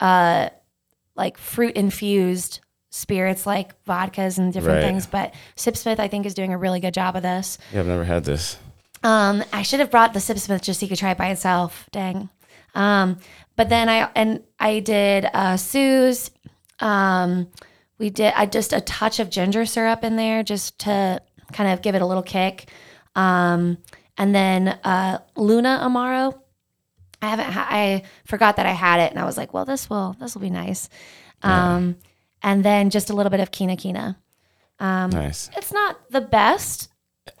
[0.00, 0.48] uh,
[1.14, 4.84] like fruit infused spirits like vodkas and different Right.
[4.88, 7.58] things, but Sipsmith I think is doing a really good job of this.
[7.72, 8.58] Yeah, I've never had this.
[9.02, 11.88] Um, I should have brought the Sipsmith just so you could try it by itself.
[11.92, 12.28] Dang.
[12.74, 13.18] Um,
[13.54, 16.30] but then I and I did uh, Suze.
[16.80, 17.48] Um,
[17.98, 21.20] we did I just a touch of ginger syrup in there just to
[21.52, 22.70] kind of give it a little kick.
[23.14, 23.78] Um,
[24.18, 26.38] and then uh, Luna Amaro.
[27.22, 27.50] I haven't.
[27.52, 30.34] Ha- I forgot that I had it, and I was like, "Well, this will this
[30.34, 30.88] will be nice."
[31.42, 31.96] Um,
[32.42, 34.18] And then just a little bit of Kina Kina.
[34.78, 35.50] Um, Nice.
[35.56, 36.88] It's not the best.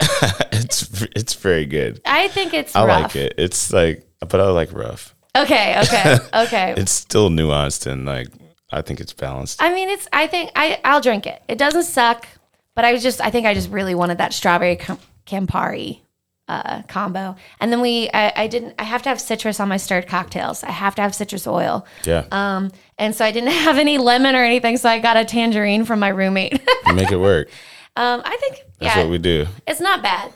[0.52, 2.00] it's it's very good.
[2.04, 3.02] I think it's I rough.
[3.14, 3.34] like it.
[3.38, 5.14] It's like, but I like rough.
[5.36, 6.74] Okay, okay, okay.
[6.76, 8.28] It's still nuanced and like
[8.72, 9.62] I think it's balanced.
[9.62, 10.08] I mean, it's.
[10.12, 10.80] I think I.
[10.84, 11.40] I'll drink it.
[11.46, 12.26] It doesn't suck,
[12.74, 13.20] but I was just.
[13.20, 16.00] I think I just really wanted that strawberry Cam- Campari
[16.48, 17.36] uh, combo.
[17.60, 18.08] And then we.
[18.14, 18.74] I, I didn't.
[18.78, 20.62] I have to have citrus on my stirred cocktails.
[20.64, 21.86] I have to have citrus oil.
[22.04, 25.24] Yeah, Um, and so I didn't have any lemon or anything, so I got a
[25.24, 26.52] tangerine from my roommate.
[26.94, 27.48] Make it work.
[27.96, 28.62] um, I think.
[28.78, 29.46] That's yeah, what we do.
[29.66, 30.32] it's not bad.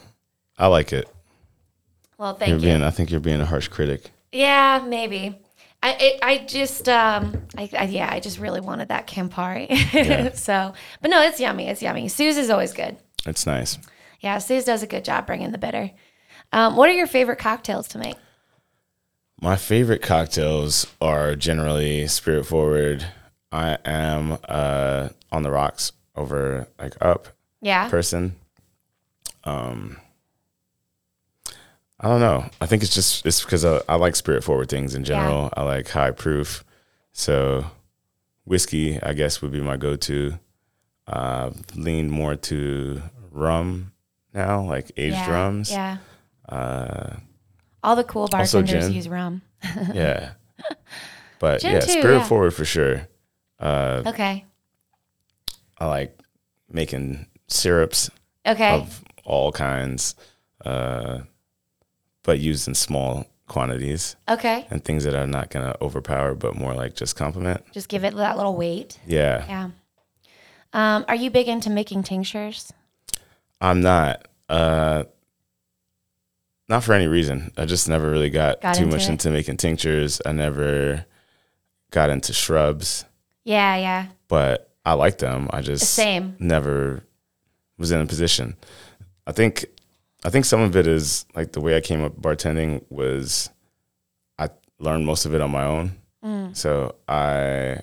[0.57, 1.07] I like it.
[2.17, 2.65] Well, thank You're you.
[2.65, 2.83] being.
[2.83, 4.11] I think you're being a harsh critic.
[4.31, 5.39] Yeah, maybe.
[5.83, 9.67] I it, I just um I, I yeah I just really wanted that Campari.
[9.93, 10.31] Yeah.
[10.33, 11.67] so, but no, it's yummy.
[11.67, 12.07] It's yummy.
[12.07, 12.97] Suze is always good.
[13.25, 13.79] It's nice.
[14.21, 15.91] Yeah, Suze does a good job bringing the bitter.
[16.53, 18.15] Um, what are your favorite cocktails to make?
[19.41, 23.05] My favorite cocktails are generally spirit forward.
[23.51, 27.27] I am uh, on the rocks over like up
[27.61, 27.89] Yeah.
[27.89, 28.35] person.
[29.43, 29.97] Um,
[31.99, 32.45] I don't know.
[32.59, 35.49] I think it's just it's because I, I like spirit forward things in general.
[35.53, 36.63] I like high proof,
[37.13, 37.65] so
[38.45, 40.39] whiskey I guess would be my go to.
[41.07, 43.90] Uh, lean more to rum
[44.33, 45.31] now, like aged yeah.
[45.31, 45.71] rums.
[45.71, 45.97] Yeah.
[46.47, 47.15] Uh,
[47.83, 49.41] All the cool bartenders use rum.
[49.93, 50.31] yeah.
[51.39, 52.23] But Gin yeah, too, spirit yeah.
[52.23, 53.07] forward for sure.
[53.59, 54.45] Uh, Okay.
[55.79, 56.19] I like
[56.69, 58.11] making syrups
[58.45, 58.75] Okay.
[58.75, 60.13] of all kinds,
[60.63, 61.21] uh,
[62.23, 64.67] but used in small quantities okay.
[64.69, 67.63] and things that are not going to overpower, but more like just complement.
[67.71, 68.99] Just give it that little weight.
[69.07, 69.69] Yeah, Yeah.
[70.73, 72.71] Um, are you big into making tinctures?
[73.61, 74.27] I'm not.
[74.49, 75.03] Uh,
[76.67, 77.51] not for any reason.
[77.57, 79.09] I just never really got, Got too into much it?
[79.09, 80.21] into making tinctures.
[80.25, 81.05] I never
[81.91, 83.03] got into shrubs,
[83.43, 84.07] Yeah, yeah.
[84.29, 85.49] but I like them.
[85.51, 86.35] I just Same.
[86.39, 87.03] never
[87.77, 88.55] was in a position.
[89.27, 89.65] I think
[90.23, 93.49] I think some of it is like the way I came up bartending was
[94.39, 95.97] I learned most of it on my own.
[96.23, 96.55] Mm.
[96.55, 97.79] So I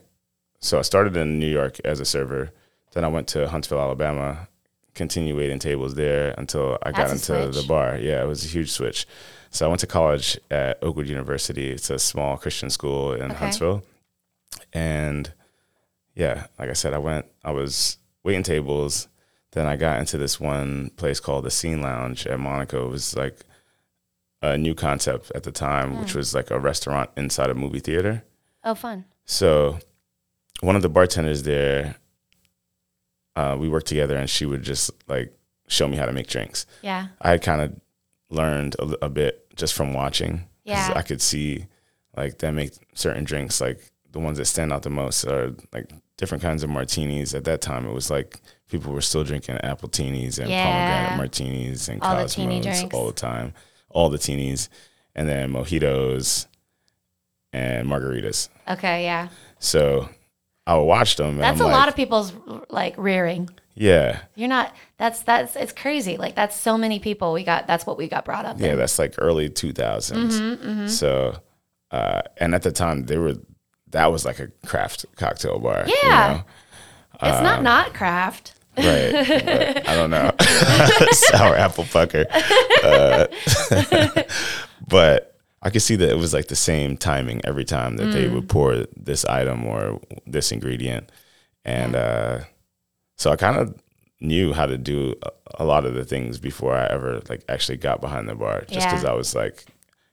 [0.60, 2.50] so I started in New York as a server.
[2.92, 4.48] Then I went to Huntsville, Alabama,
[4.98, 7.96] continued waiting tables there until I got That's into the bar.
[7.96, 9.06] Yeah, it was a huge switch.
[9.50, 11.70] So I went to college at Oakwood University.
[11.70, 13.34] It's a small Christian school in Okay.
[13.34, 13.82] Huntsville.
[14.74, 15.32] And
[16.14, 19.08] yeah, like I said, I went, I was waiting tables.
[19.52, 22.88] Then I got into this one place called the Scene Lounge at Monaco.
[22.88, 23.40] It was like
[24.42, 26.18] a new concept at the time, which hmm.
[26.18, 28.24] was like a restaurant inside a movie theater.
[28.64, 29.06] Oh, fun.
[29.24, 29.78] So
[30.60, 31.96] one of the bartenders there,
[33.38, 35.32] uh, we worked together, and she would just like
[35.68, 36.66] show me how to make drinks.
[36.82, 37.08] Yeah.
[37.22, 37.68] I had kind of
[38.30, 40.32] learned a, a bit just from watching.
[40.64, 40.92] Yeah.
[40.94, 41.66] I could see
[42.16, 43.78] like them make certain drinks, like
[44.10, 47.34] the ones that stand out the most are like different kinds of martinis.
[47.34, 50.64] At that time, it was like people were still drinking apple teenies and Yeah.
[50.64, 52.94] pomegranate martinis and All the cosmos drinks.
[52.94, 53.54] all the time,
[53.88, 54.68] all the teenies,
[55.14, 56.46] and then mojitos
[57.52, 58.48] and margaritas.
[58.68, 59.04] Okay.
[59.04, 59.28] Yeah.
[59.58, 60.08] So
[60.68, 61.38] I would watch them.
[61.38, 62.32] That's a like, lot of people's
[62.68, 63.48] like rearing.
[63.74, 64.20] yeah.
[64.34, 64.74] You're not.
[64.98, 66.16] That's that's it's crazy.
[66.18, 67.32] Like that's so many people.
[67.32, 67.66] We got.
[67.66, 68.60] That's what we got brought up.
[68.60, 68.78] Yeah, in.
[68.78, 70.12] that's like early 2000s.
[70.12, 71.38] Mm-hmm, So,
[71.90, 73.34] uh, and at the time, they were
[73.92, 75.84] that was like a craft cocktail bar.
[75.86, 76.44] you Yeah.
[77.22, 77.28] know?
[77.28, 78.52] It's Um, not not craft.
[78.76, 78.84] right.
[79.88, 80.30] I don't know.
[81.12, 82.26] Sour apple pucker.
[82.84, 83.26] Uh,
[84.88, 88.26] but I could see that it was like the same timing every time that they
[88.26, 88.34] Mm.
[88.34, 91.10] would pour this item or this ingredient.
[91.64, 92.40] And uh,
[93.16, 93.74] so I kind of
[94.20, 95.30] knew how to do a,
[95.62, 98.72] a lot of the things before I ever like actually got behind the bar just
[98.74, 98.90] Yeah.
[98.90, 99.64] because I was like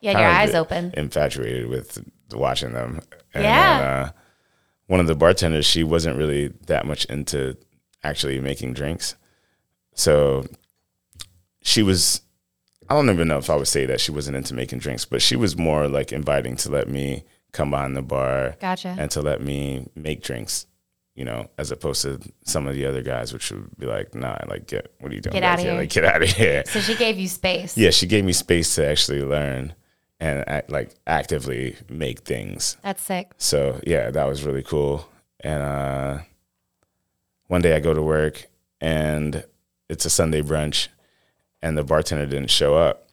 [0.02, 0.94] You had your eyes open.
[0.98, 2.04] infatuated with
[2.34, 3.02] watching them.
[3.34, 3.78] And Yeah.
[3.80, 4.12] Then, uh,
[4.88, 7.56] one of the bartenders, she wasn't really that much into
[8.04, 9.16] actually making drinks.
[9.96, 10.46] So
[11.62, 12.22] she was,
[12.90, 15.22] I don't even know if I would say that she wasn't into making drinks, but
[15.22, 18.96] she was more like inviting to let me come behind the bar Gotcha.
[19.00, 20.68] and to let me make drinks.
[21.16, 24.38] You know, as opposed to some of the other guys, which would be like, "Nah,
[24.48, 25.32] like, get what are you doing?
[25.32, 27.78] Get back outta here." Like, get out of here." so she gave you space.
[27.78, 29.74] yeah, she gave me space to actually learn
[30.20, 32.76] and act, like actively make things.
[32.84, 33.32] That's sick.
[33.38, 35.08] So yeah, that was really cool.
[35.40, 36.18] And uh,
[37.48, 38.48] one day I go to work
[38.82, 39.46] and
[39.90, 40.90] it's a Sunday brunch,
[41.66, 43.10] and the bartender didn't show up.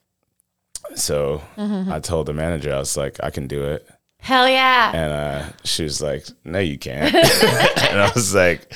[0.94, 1.42] So.
[1.56, 3.88] I told the manager I was like, I can do it,
[4.18, 4.92] Hell yeah.
[4.94, 7.12] and uh, she was like, No, you can't.
[7.14, 8.72] and I was like,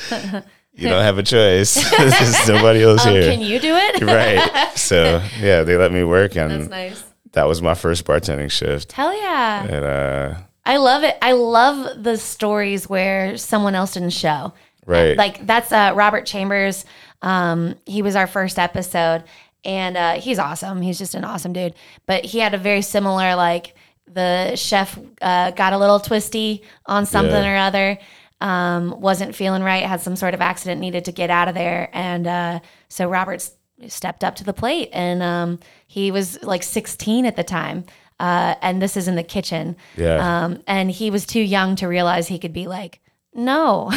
[0.72, 1.74] You don't have a choice.
[1.98, 3.30] There's nobody else Um, here.
[3.30, 4.02] can you do it?
[4.20, 4.72] right.
[4.76, 7.02] So yeah, they let me work, That's and nice.
[7.32, 8.92] that was my first bartending shift.
[8.92, 9.64] Hell yeah.
[9.64, 10.34] And uh,
[10.64, 11.16] I love it.
[11.22, 14.52] I love the stories where someone else didn't show.
[14.86, 16.84] right, Like that's uh, Robert Chambers.
[17.22, 19.24] Um, he was our first episode,
[19.64, 20.80] and uh, he's awesome.
[20.82, 21.74] He's just an awesome dude.
[22.06, 23.74] But he had a very similar like
[24.06, 27.54] the chef uh, got a little twisty on something Yeah.
[27.54, 27.98] or other.
[28.40, 29.84] Um, wasn't feeling right.
[29.84, 30.80] Had some sort of accident.
[30.80, 33.52] Needed to get out of there, and uh, so Robert s-
[33.88, 37.84] stepped up to the plate, and um, he was like 16 at the time.
[38.20, 39.76] Uh, and this is in the kitchen.
[39.96, 43.00] yeah, Um, and he was too young to realize he could be like,
[43.36, 43.90] no,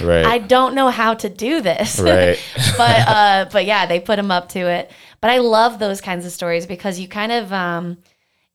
[0.00, 1.98] right, I don't know how to do this.
[1.98, 2.38] right,
[2.76, 4.90] but uh, but yeah, they put him up to it.
[5.20, 7.98] But I love those kinds of stories because you kind of um,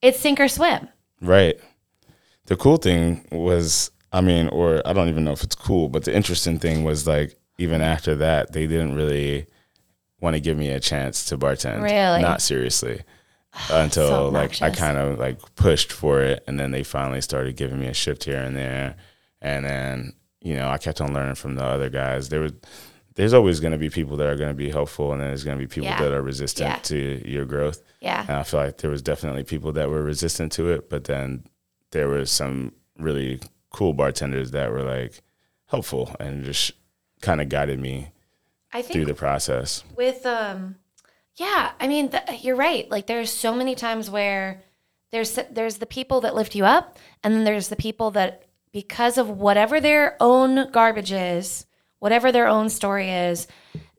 [0.01, 0.87] it's sink or swim.
[1.21, 1.59] right.
[2.47, 6.03] The cool thing was, I mean, or I don't even know if it's cool, but
[6.03, 9.45] the interesting thing was like, even after that, they didn't really
[10.19, 11.81] want to give me a chance to bartend.
[11.81, 12.21] Really?
[12.21, 13.03] Not seriously.
[13.71, 17.55] Until So like I kind of like pushed for it, and then they finally started
[17.55, 18.95] giving me a shift here and there,
[19.41, 22.29] and then you know I kept on learning from the other guys.
[22.29, 22.53] There was,
[23.15, 25.43] there's always going to be people that are going to be helpful, and then there's
[25.43, 25.99] going to be people Yeah.
[26.01, 26.77] that are resistant Yeah.
[26.83, 27.81] to your growth.
[27.99, 28.21] Yeah.
[28.27, 31.43] And I feel like there was definitely people that were resistant to it, but then
[31.91, 33.39] there were some really
[33.71, 35.21] cool bartenders that were like
[35.67, 36.71] helpful and just
[37.21, 38.11] kind of guided me
[38.73, 39.83] I think through the process.
[39.95, 40.75] with um,
[41.35, 42.89] yeah, I mean th- you're right.
[42.89, 44.63] Like there's so many times where
[45.11, 49.17] there's there's the people that lift you up, and then there's the people that because
[49.17, 51.65] of whatever their own garbage is,
[51.99, 53.47] whatever their own story is,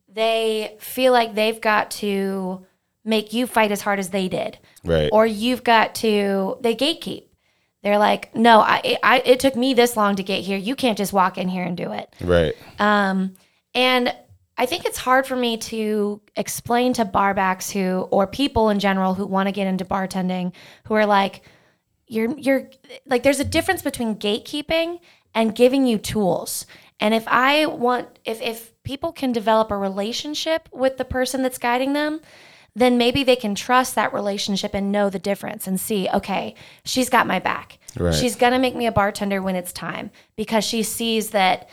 [0.09, 2.67] they feel like they've got to
[3.05, 4.59] make you fight as hard as they did.
[4.85, 5.11] Right.
[5.13, 7.27] or you've got to they gatekeep
[7.83, 10.99] they're like no I, I it took me this long to get here you can't
[10.99, 12.55] just walk in here and do it right.
[12.81, 13.35] um
[13.75, 14.13] and
[14.59, 19.15] i think it's hard for me to explain to barbacks who or people in general
[19.15, 20.53] who want to get into bartending
[20.87, 21.43] who are like
[22.07, 22.69] you're you're
[23.07, 24.99] like there's a difference between gatekeeping
[25.35, 26.67] and giving you tools
[27.01, 31.59] and if i want if if people can develop a relationship with the person that's
[31.59, 32.21] guiding them
[32.75, 37.09] then maybe they can trust that relationship and know the difference and see okay she's
[37.09, 38.15] got my back Right.
[38.15, 41.69] she's gonna make me a bartender when it's time because she sees that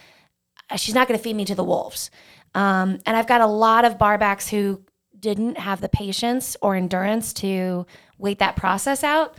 [0.69, 2.11] uh, she's not going to feed me to the wolves.
[2.53, 4.83] Um, and I've got a lot of barbacks who
[5.19, 7.85] didn't have the patience or endurance to
[8.17, 9.35] wait that process out.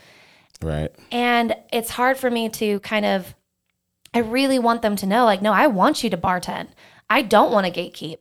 [0.63, 0.95] Right.
[1.11, 3.35] And it's hard for me to kind of,
[4.13, 6.69] I really want them to know, like, no, I want you to bartend.
[7.09, 8.19] I don't want to gatekeep.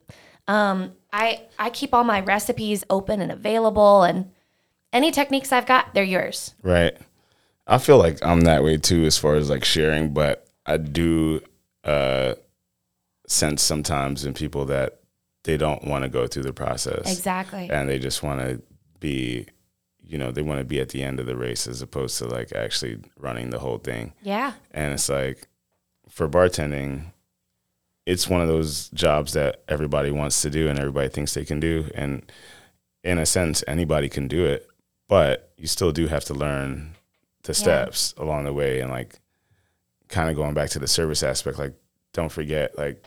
[0.47, 4.31] Um, I I keep all my recipes open and available, and
[4.91, 6.55] any techniques I've got, they're yours.
[6.63, 6.97] Right.
[7.67, 11.41] I feel like I'm that way too as far as like sharing, but I do
[11.83, 12.33] uh
[13.27, 15.01] sense sometimes in people that
[15.43, 17.11] they don't want to go through the process.
[17.11, 17.69] Exactly.
[17.69, 18.61] And they just want to
[18.99, 19.45] be,
[20.09, 22.25] you know, they want to be at the end of the race as opposed to
[22.25, 24.13] like actually running the whole thing.
[24.23, 24.53] Yeah.
[24.71, 25.47] And it's like
[26.09, 27.11] for bartending,
[28.07, 31.59] it's one of those jobs that everybody wants to do and everybody thinks they can
[31.59, 31.91] do.
[31.93, 32.29] And
[33.03, 34.67] in a sense, anybody can do it,
[35.07, 36.95] but you still do have to learn
[37.43, 38.23] the steps yeah.
[38.23, 39.19] along the way and like
[40.07, 41.75] kind of going back to the service aspect, like
[42.13, 43.03] don't forget, like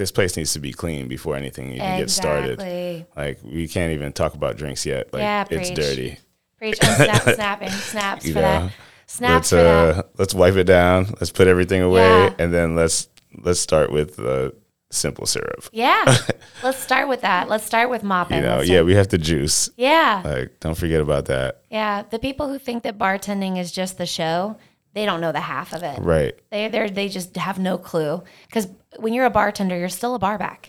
[0.00, 2.00] this place needs to be clean before anything even exactly.
[2.00, 3.06] gets started.
[3.14, 5.12] Like we can't even talk about drinks yet.
[5.12, 6.16] Like yeah, it's dirty.
[6.56, 6.78] Preach.
[6.80, 7.68] I'm snap, snapping.
[7.68, 8.72] Snaps you for know, that.
[9.06, 10.10] Snaps let's, for uh, that.
[10.16, 11.08] Let's wipe it down.
[11.20, 12.34] Let's put everything away, yeah.
[12.38, 13.08] and then let's
[13.42, 14.54] let's start with the
[14.90, 15.68] simple syrup.
[15.70, 16.16] Yeah.
[16.62, 17.50] let's start with that.
[17.50, 18.38] Let's start with mopping.
[18.38, 19.68] You know, yeah, we have to juice.
[19.76, 20.22] Yeah.
[20.24, 21.60] Like, don't forget about that.
[21.70, 22.04] Yeah.
[22.08, 24.56] The people who think that bartending is just the show,
[24.94, 25.98] they don't know the half of it.
[26.00, 26.34] Right.
[26.50, 28.66] They they they just have no clue because
[28.98, 30.68] when you're a bartender, you're still a barback.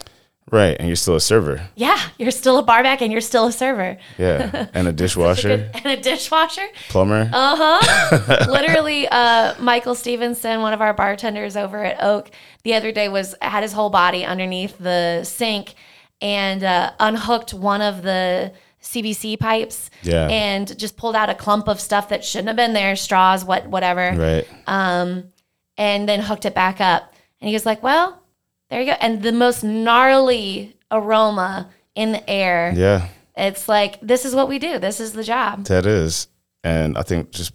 [0.52, 1.70] Right, and you're still a server.
[1.76, 3.98] Yeah, you're still a barback and you're still a server.
[4.18, 5.70] Yeah, and a dishwasher.
[5.74, 6.66] a and a dishwasher.
[6.90, 7.30] Plumber.
[7.32, 8.46] Uh huh.
[8.50, 12.32] Literally, uh, Michael Stevenson, one of our bartenders over at Oak,
[12.64, 15.76] the other day was had his whole body underneath the sink
[16.22, 18.52] and uh, unhooked one of the
[18.84, 19.90] PVC pipes.
[20.02, 20.28] Yeah.
[20.28, 23.68] And just pulled out a clump of stuff that shouldn't have been there, straws, what,
[23.68, 24.14] whatever.
[24.18, 24.48] Right.
[24.68, 25.32] Um,
[25.78, 27.11] and then hooked it back up.
[27.42, 28.22] And he was like, "Well,
[28.70, 32.74] there you go." And the most gnarly aroma in the air.
[32.76, 33.08] Yeah.
[33.36, 34.80] It's like this is what we do.
[34.80, 35.66] This is the job.
[35.66, 36.28] That is,
[36.64, 37.54] and I think just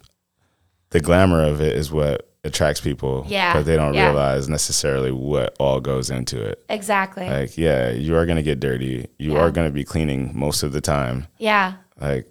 [0.91, 3.27] the glamour of it is what attracts people.
[3.29, 3.53] Yeah.
[3.53, 4.07] Because they don't yeah.
[4.07, 6.65] realize necessarily what all goes into it.
[6.69, 7.29] Exactly.
[7.29, 9.09] Like, yeah, you are going to get dirty.
[9.19, 9.39] You yeah.
[9.41, 11.27] are going to be cleaning most of the time.
[11.39, 11.75] Yeah.
[12.01, 12.27] Like,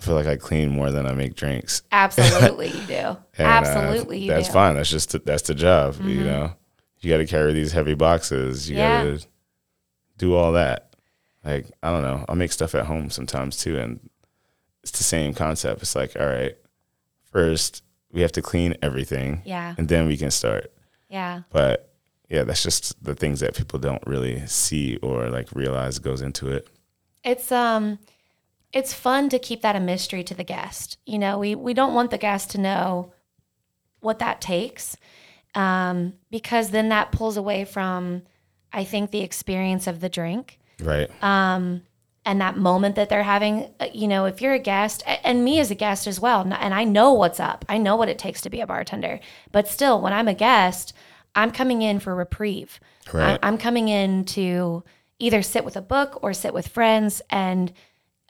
[0.00, 1.82] I feel like I clean more than I make drinks.
[1.92, 2.94] Absolutely, you do.
[2.94, 4.54] and, uh, Absolutely, uh, that's do.
[4.54, 4.74] fine.
[4.74, 5.94] That's just that's the job.
[5.94, 6.08] Mm-hmm.
[6.08, 6.52] You know,
[7.00, 8.68] you got to carry these heavy boxes.
[8.68, 9.04] You yeah.
[9.04, 9.26] got to
[10.18, 10.94] do all that.
[11.44, 12.24] Like I don't know.
[12.28, 14.00] I'll make stuff at home sometimes too, and
[14.82, 15.82] it's the same concept.
[15.82, 16.56] It's like, all right,
[17.30, 17.82] first
[18.12, 19.42] we have to clean everything.
[19.44, 19.74] Yeah.
[19.78, 20.72] And then we can start.
[21.08, 21.42] Yeah.
[21.50, 21.92] But
[22.28, 26.48] yeah, that's just the things that people don't really see or like realize goes into
[26.48, 26.68] it.
[27.24, 27.98] It's um
[28.72, 30.98] it's fun to keep that a mystery to the guest.
[31.06, 33.12] You know, we we don't want the guest to know
[34.00, 34.96] what that takes.
[35.54, 38.22] Um, because then that pulls away from
[38.72, 40.58] I think the experience of the drink.
[40.80, 41.10] Right.
[41.22, 41.82] Um
[42.24, 45.58] and that moment that they're having uh, you know if you're a guest and me
[45.58, 48.40] as a guest as well and i know what's up i know what it takes
[48.40, 49.20] to be a bartender
[49.52, 50.92] but still when i'm a guest
[51.34, 52.78] i'm coming in for reprieve
[53.12, 53.38] right.
[53.42, 54.84] i'm coming in to
[55.18, 57.72] either sit with a book or sit with friends and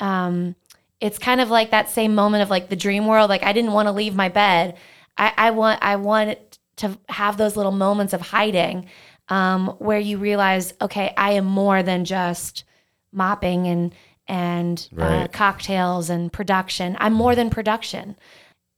[0.00, 0.54] um,
[1.00, 3.72] it's kind of like that same moment of like the dream world like i didn't
[3.72, 4.76] want to leave my bed
[5.16, 8.86] i, I want i want to have those little moments of hiding
[9.28, 12.64] um, where you realize okay i am more than just
[13.12, 13.94] mopping and
[14.30, 15.22] and uh, right.
[15.24, 16.96] uh, cocktails and production.
[17.00, 18.16] I'm more than production.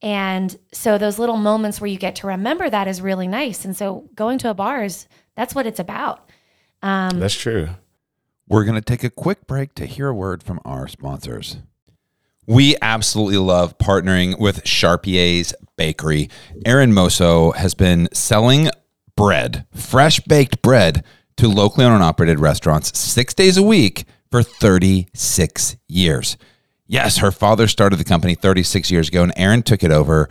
[0.00, 3.64] And so those little moments where you get to remember that is really nice.
[3.64, 5.06] And so going to a bar is
[5.36, 6.30] that's what it's about.
[6.80, 7.68] Um, that's true.
[8.52, 11.56] We're going to take a quick break to hear a word from our sponsors.
[12.46, 16.28] We absolutely love partnering with Charpier's Bakery.
[16.66, 18.68] Aaron Moso has been selling
[19.16, 21.02] bread, fresh baked bread,
[21.38, 26.36] to locally owned and operated restaurants six days a week for 36 years.
[26.86, 30.28] Yes, her father started the company 36 years ago, and Aaron took it over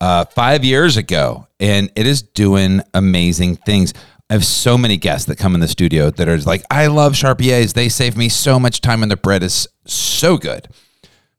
[0.00, 3.94] uh, five years ago, and it is doing amazing things.
[4.30, 7.16] I have so many guests that come in the studio that are like, I love
[7.16, 7.72] Charpiers.
[7.72, 10.68] They save me so much time, and the bread is so good.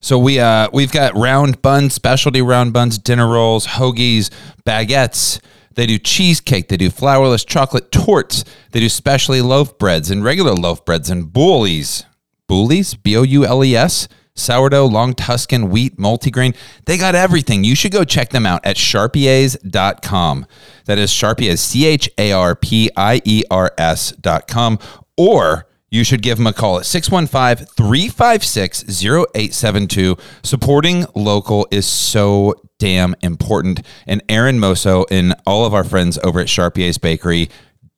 [0.02, 4.30] So we uh, we've got round buns, specialty round buns, dinner rolls, hoagies,
[4.66, 5.40] baguettes.
[5.76, 6.68] They do cheesecake.
[6.68, 8.44] They do flourless chocolate tortes.
[8.72, 12.04] They do specialty loaf breads and regular loaf breads and boules.
[12.50, 12.96] Boules?
[12.96, 14.10] B O U L E S?
[14.36, 16.56] Sourdough, long Tuscan, wheat, multigrain.
[16.86, 17.64] They got everything.
[17.64, 20.46] You should go check them out at charpiers.com.
[20.86, 24.80] That is Charpiers, C H A R P I E R S.com.
[25.18, 30.18] Or you should give them a call at 615 356 0872.
[30.42, 33.86] Supporting local is so damn important.
[34.08, 37.50] And Aaron Moso and all of our friends over at Charpier's Bakery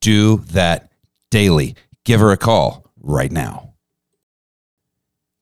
[0.02, 0.92] do that
[1.30, 1.76] daily.
[2.04, 3.73] Give her a call right now.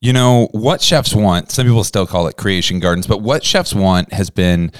[0.01, 3.71] You know, what chefs want, some people still call it creation gardens, but what chefs
[3.71, 4.71] want has been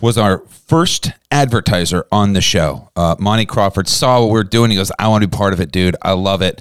[0.00, 2.90] was our first advertiser on the show.
[2.96, 4.72] Uh, Monty Crawford saw what we are doing.
[4.72, 5.94] He goes, I want to be part of it, dude.
[6.02, 6.60] I love it.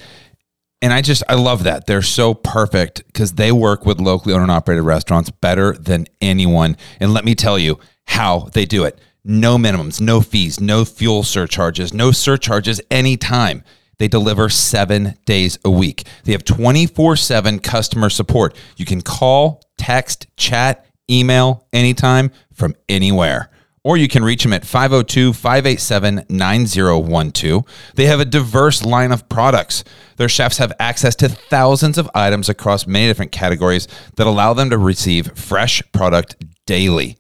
[0.80, 1.88] And I just, I love that.
[1.88, 6.78] They're so perfect because they work with locally owned and operated restaurants better than anyone.
[7.00, 9.00] And let me tell you how they do it.
[9.24, 13.64] No minimums, no fees, no fuel surcharges, no surcharges anytime.
[13.98, 16.06] They deliver seven days a week.
[16.24, 18.56] They have 24 7 customer support.
[18.78, 23.50] You can call, text, chat, email anytime from anywhere.
[23.86, 27.66] Or you can reach them at 502 587 9012.
[27.96, 29.84] They have a diverse line of products.
[30.16, 34.70] Their chefs have access to thousands of items across many different categories that allow them
[34.70, 37.18] to receive fresh product daily.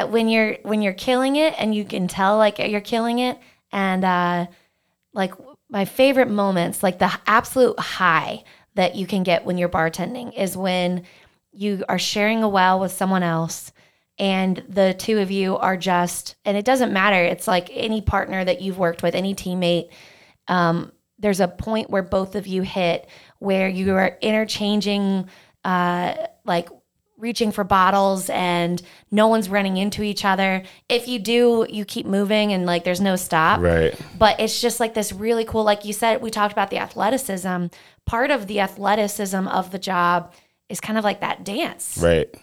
[0.08, 3.38] when you're when you're killing it and you can tell like you're killing it
[3.72, 4.46] and uh
[5.12, 5.34] like
[5.68, 8.44] my favorite moments, like the absolute high
[8.74, 11.04] that you can get when you're bartending is when
[11.52, 13.72] you are sharing a well with someone else
[14.20, 17.24] and the two of you are just and it doesn't matter.
[17.24, 19.90] It's like any partner that you've worked with any teammate
[20.50, 23.08] um, there's a point where both of you hit
[23.38, 25.28] where you are interchanging
[25.64, 26.14] uh,
[26.44, 26.68] like
[27.16, 30.62] reaching for bottles and no one's running into each other.
[30.88, 33.60] If you do you keep moving and like there's no stop.
[33.60, 33.94] Right.
[34.18, 37.66] but it's just like this really cool like you said we talked about the athleticism.
[38.06, 40.32] Part of the athleticism of the job
[40.68, 41.98] is kind of like that dance.
[42.02, 42.34] Right.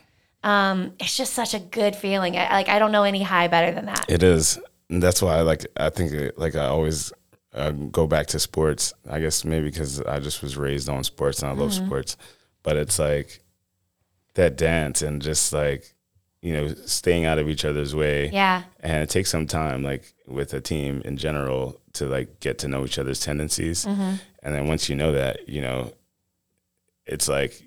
[0.48, 2.38] Um, it's just such a good feeling.
[2.38, 4.06] I, like I don't know any high better than that.
[4.10, 4.58] It is.
[4.90, 7.12] And that's why I like I think it- like I always
[7.54, 8.94] uh, go back to sports.
[9.10, 11.86] I guess maybe because I just was raised on sports and I love Mm-hmm.
[11.88, 12.18] sports.
[12.64, 13.42] But it's like
[14.36, 15.94] that dance and just like
[16.42, 18.30] you know staying out of each other's way.
[18.32, 22.60] Yeah, And it takes some time, like with a team in general, to like get
[22.60, 23.86] to know each other's tendencies.
[23.86, 24.14] Mm-hmm.
[24.44, 25.92] And then once you know that, you know,
[27.06, 27.62] it's like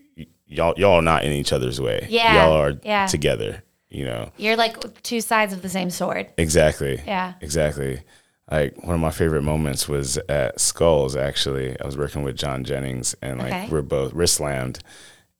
[0.50, 2.06] y'all y'all are not in each other's way.
[2.10, 3.06] Yeah, Y'all are yeah.
[3.06, 3.62] together.
[3.88, 4.30] You know.
[4.36, 6.30] you're like two sides of the same sword.
[6.38, 7.00] Exactly.
[7.06, 7.32] Yeah.
[7.40, 8.02] Exactly.
[8.48, 11.16] Like one of my favorite moments was at Skulls.
[11.16, 13.68] Actually, I was working with John Jennings, and like Okay.
[13.70, 14.78] we're both we're slammed,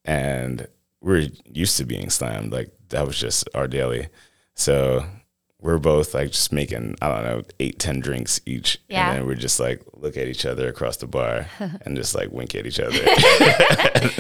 [0.04, 0.66] and
[1.00, 2.52] we're used to being slammed.
[2.52, 4.08] Like that was just our daily.
[4.54, 5.04] So
[5.60, 9.10] we're both like just making I don't know eight ten drinks each, Yeah.
[9.10, 11.46] and then we're just like look at each other across the bar
[11.82, 12.98] and just like wink at each other.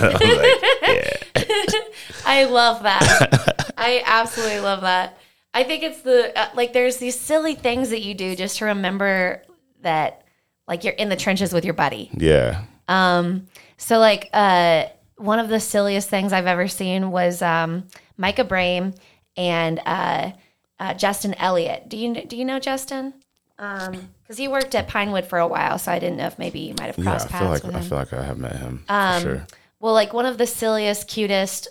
[0.00, 1.39] And I'm like, yeah,
[2.26, 3.72] I love that.
[3.78, 5.18] I absolutely love that.
[5.52, 8.66] I think it's the uh, like there's these silly things that you do just to
[8.66, 9.42] remember
[9.82, 10.22] that
[10.68, 12.10] like you're in the trenches with your buddy.
[12.16, 14.84] yeah, Um, so like uh,
[15.16, 18.94] one of the silliest things I've ever seen was um, Micah Brame
[19.36, 20.30] and uh,
[20.78, 21.88] uh, Justin Elliott.
[21.88, 23.14] Do you do you know Justin?
[23.58, 26.60] Um Because he worked at Pinewood for a while, so I didn't know if maybe
[26.60, 27.04] you might have yeah.
[27.04, 29.28] crossed I feel paths like with I feel like I have met him Um, for
[29.28, 29.46] sure.
[29.80, 31.68] Well, like one of the silliest, cutest,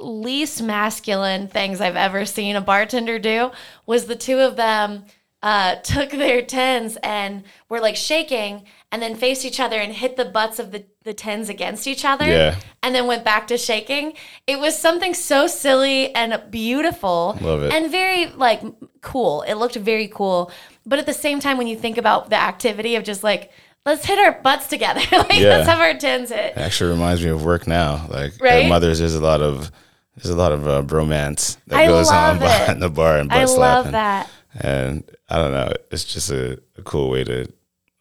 [0.00, 3.50] least masculine things I've ever seen a bartender do
[3.86, 5.04] was the two of them
[5.42, 10.16] uh, took their tins and were like shaking and then faced each other and hit
[10.16, 12.54] the butts of the, the tins against each other Yeah.
[12.82, 14.12] and then went back to shaking.
[14.46, 17.72] It was something so silly and beautiful Love it.
[17.72, 18.62] and very like
[19.00, 19.42] cool.
[19.42, 20.52] It looked very cool.
[20.86, 23.50] But at the same time, when you think about the activity of just like,
[23.86, 25.48] let's hit our butts together, like Yeah.
[25.56, 26.52] let's have our tins hit.
[26.56, 28.06] It actually reminds me of work now.
[28.08, 28.64] Like Right?
[28.64, 29.70] at Mothers, there's a lot of
[30.16, 33.38] there's a lot of uh, bromance that I goes on behind the bar and butt
[33.38, 33.60] I slapping.
[33.84, 34.30] love that.
[34.60, 37.50] And I don't know, it's just a, a cool way to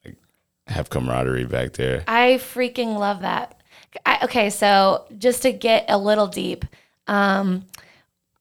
[0.04, 0.18] like
[0.68, 2.04] have camaraderie back there.
[2.08, 3.62] I freaking love that.
[4.06, 6.66] I, okay, so just to get a little deep,
[7.08, 7.66] um,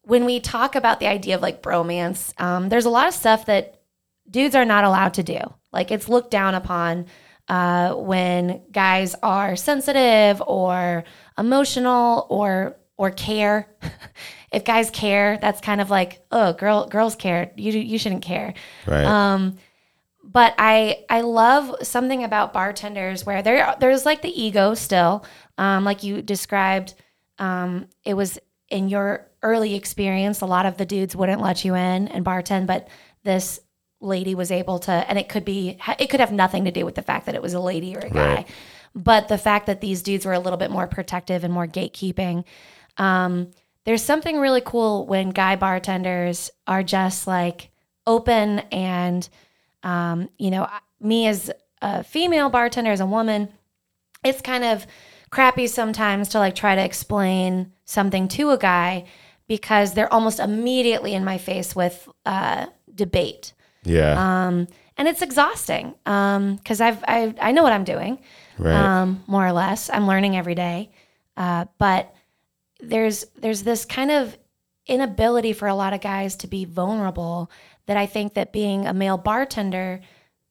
[0.02, 3.46] when we talk about the idea of like bromance, um, there's a lot of stuff
[3.46, 3.80] that
[4.28, 5.38] dudes are not allowed to do.
[5.72, 7.06] Like it's looked down upon
[7.50, 11.02] uh, when guys are sensitive or
[11.36, 13.68] emotional or or care.
[14.52, 17.52] if guys care, that's kind of like, oh, girl, girls care.
[17.56, 18.54] You you shouldn't care.
[18.86, 19.04] Right.
[19.04, 19.58] Um,
[20.22, 25.24] but I I love something about bartenders where there there's like the ego still,
[25.58, 26.94] um, like you described.
[27.40, 28.38] Um, it was
[28.68, 32.66] in your early experience, a lot of the dudes wouldn't let you in and bartend,
[32.66, 32.86] but
[33.24, 33.58] this
[34.00, 36.94] lady was able to, and it could be, it could have nothing to do with
[36.94, 38.48] the fact that it was a lady or a guy, Right.
[38.94, 42.44] but the fact that these dudes were a little bit more protective and more gatekeeping.
[42.96, 43.50] Um,
[43.84, 47.70] there's something really cool when guy bartenders are just like
[48.06, 49.28] open and,
[49.82, 50.68] um, you know,
[51.00, 51.50] me as
[51.82, 53.48] a female bartender, as a woman,
[54.24, 54.86] it's kind of
[55.30, 59.04] crappy sometimes to like try to explain something to a guy
[59.46, 63.52] because they're almost immediately in my face with uh, debate.
[63.84, 64.46] Yeah.
[64.46, 68.18] Um, and it's exhausting because I've I, I know what I'm doing,
[68.58, 68.74] right.
[68.74, 69.88] um, more or less.
[69.88, 70.90] I'm learning every day,
[71.36, 72.14] uh, but
[72.80, 74.36] there's there's this kind of
[74.86, 77.50] inability for a lot of guys to be vulnerable
[77.86, 80.00] that I think that being a male bartender,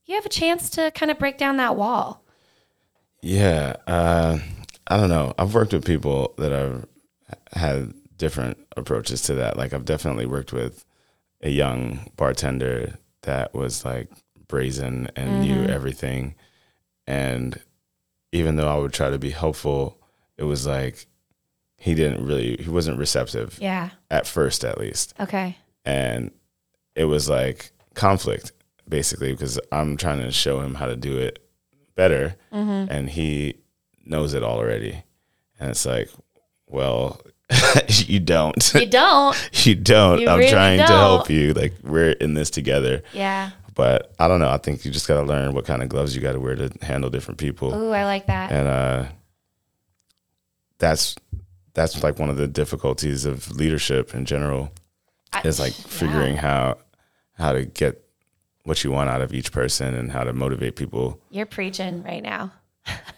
[0.05, 2.23] you have a chance to kind of break down that wall.
[3.21, 4.39] Yeah, uh,
[4.87, 5.33] I don't know.
[5.37, 6.85] I've worked with people that have
[7.53, 9.57] had different approaches to that.
[9.57, 10.85] Like I've definitely worked with
[11.41, 14.09] a young bartender that was like
[14.47, 16.35] brazen and knew everything,
[17.07, 17.59] and
[18.31, 19.97] even though I would try to be helpful,
[20.37, 21.07] it was like
[21.77, 23.89] he didn't really he wasn't receptive Yeah.
[24.11, 25.57] at first, at least, Okay.
[25.85, 26.31] and
[26.95, 28.51] it was like conflict
[28.87, 31.39] basically because I'm trying to show him how to do it
[31.95, 32.91] better Mm-hmm.
[32.91, 33.55] and he
[34.05, 35.03] knows it already.
[35.59, 36.09] And it's like,
[36.67, 37.21] well,
[37.87, 38.73] you don't.
[38.73, 39.49] You don't.
[39.65, 40.19] you don't.
[40.21, 40.97] You I'm really trying to don't.
[40.97, 41.53] help you.
[41.53, 43.01] Like we're in this together.
[43.13, 43.51] Yeah.
[43.75, 44.49] But I don't know.
[44.49, 46.55] I think you just got to learn what kind of gloves you got to wear
[46.55, 47.73] to handle different people.
[47.73, 48.51] Ooh, I like that.
[48.51, 49.05] And uh
[50.77, 51.15] that's
[51.73, 54.71] that's like one of the difficulties of leadership in general
[55.31, 56.77] I- is like figuring how
[57.37, 58.03] how to get
[58.63, 61.19] what you want out of each person and how to motivate people.
[61.31, 62.51] You're preaching right now.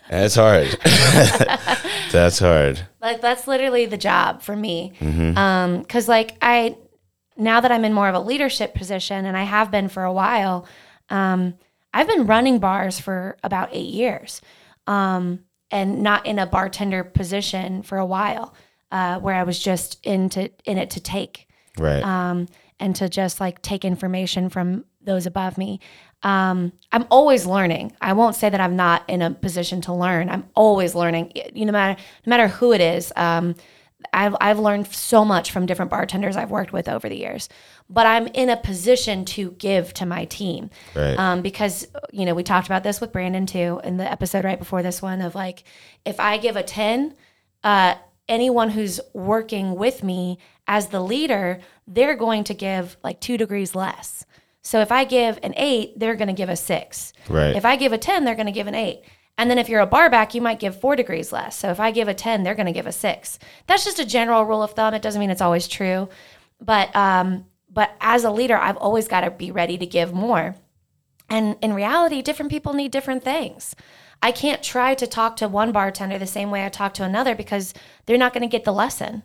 [0.09, 0.67] It's hard.
[2.11, 2.81] that's hard.
[3.01, 4.93] Like that's literally the job for me.
[4.99, 5.37] Mm-hmm.
[5.37, 6.75] Um, cause like I,
[7.37, 10.11] now that I'm in more of a leadership position and I have been for a
[10.11, 10.67] while,
[11.09, 11.55] um,
[11.93, 14.41] I've been running bars for about eight years,
[14.87, 18.53] um, and not in a bartender position for a while,
[18.91, 21.47] uh, where I was just into in it to take.
[21.77, 22.03] Right.
[22.03, 22.47] um,
[22.81, 25.79] and to just like take information from those above me.
[26.23, 27.93] Um, I'm always learning.
[28.01, 30.29] I won't say that I'm not in a position to learn.
[30.29, 31.31] I'm always learning.
[31.35, 33.11] You know, no matter no matter who it is.
[33.15, 33.55] Um,
[34.13, 37.49] I've I've learned so much from different bartenders I've worked with over the years.
[37.89, 41.17] But I'm in a position to give to my team right.
[41.17, 44.59] um, because you know we talked about this with Brandon too in the episode right
[44.59, 45.63] before this one of like
[46.05, 47.15] if I give a ten,
[47.63, 47.95] uh,
[48.27, 53.75] anyone who's working with me as the leader, they're going to give like two degrees
[53.75, 54.25] less.
[54.61, 57.13] So if I give an eight, they're going to give a six.
[57.29, 57.55] right.
[57.55, 59.03] If I give a ten, they're going to give an eight.
[59.37, 61.57] And then if you're a bar back, you might give four degrees less.
[61.57, 63.39] So if I give a 10, they're going to give a six.
[63.65, 64.93] That's just a general rule of thumb.
[64.93, 66.09] It doesn't mean it's always true.
[66.59, 70.55] But, um, but as a leader, I've always got to be ready to give more.
[71.27, 73.75] And in reality, different people need different things.
[74.21, 77.33] I can't try to talk to one bartender the same way I talk to another
[77.33, 77.73] because
[78.05, 79.23] they're not going to get the lesson.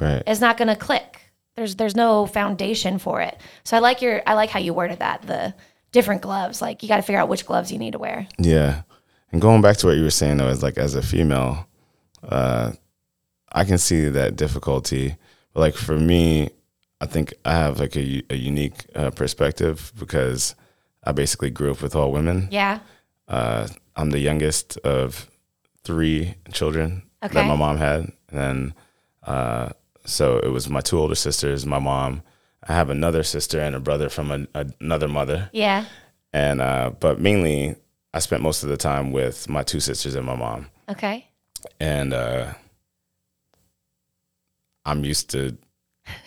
[0.00, 0.22] right.
[0.26, 1.21] It's not going to click.
[1.56, 3.38] There's there's no foundation for it.
[3.64, 5.22] So I like your I like how you worded that.
[5.22, 5.54] The
[5.92, 8.26] different gloves, like you got to figure out which gloves you need to wear.
[8.38, 8.82] Yeah.
[9.30, 11.66] And going back to what you were saying though, is like as a female,
[12.26, 12.72] uh,
[13.52, 15.16] I can see that difficulty.
[15.52, 16.50] But like for me,
[17.00, 20.54] I think I have like a unique uh, perspective because
[21.04, 22.48] I basically grew up with all women.
[22.50, 22.78] Yeah.
[23.28, 25.30] Uh, I'm the youngest of
[25.84, 27.34] three children Okay.
[27.34, 28.12] that my mom had.
[28.30, 28.74] And then,
[29.24, 29.70] uh,
[30.04, 32.22] so it was my two older sisters, my mom.
[32.66, 35.50] I have another sister and a brother from an another mother.
[35.52, 35.84] Yeah.
[36.32, 37.76] And, uh, but mainly
[38.14, 40.68] I spent most of the time with my two sisters and my mom.
[40.88, 41.28] Okay.
[41.80, 42.54] And, uh,
[44.84, 45.56] I'm used to,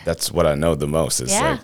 [0.03, 1.19] that's what I know the most.
[1.21, 1.51] It's Yeah.
[1.51, 1.61] like,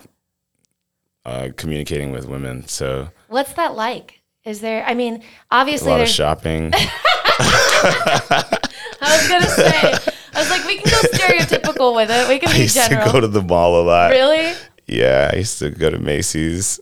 [1.25, 2.67] uh, communicating with women.
[2.67, 4.21] So What's that like?
[4.43, 4.83] Is there?
[4.85, 6.15] I mean, a obviously, lot of there's.
[6.15, 6.71] shopping.
[6.73, 8.59] I
[9.01, 9.93] was gonna say.
[10.33, 12.27] I was like, we can go stereotypical with it.
[12.29, 13.05] We can I be used general.
[13.07, 14.11] to go to the mall a lot.
[14.11, 14.53] really?
[14.87, 16.79] Yeah, I used to go to Macy's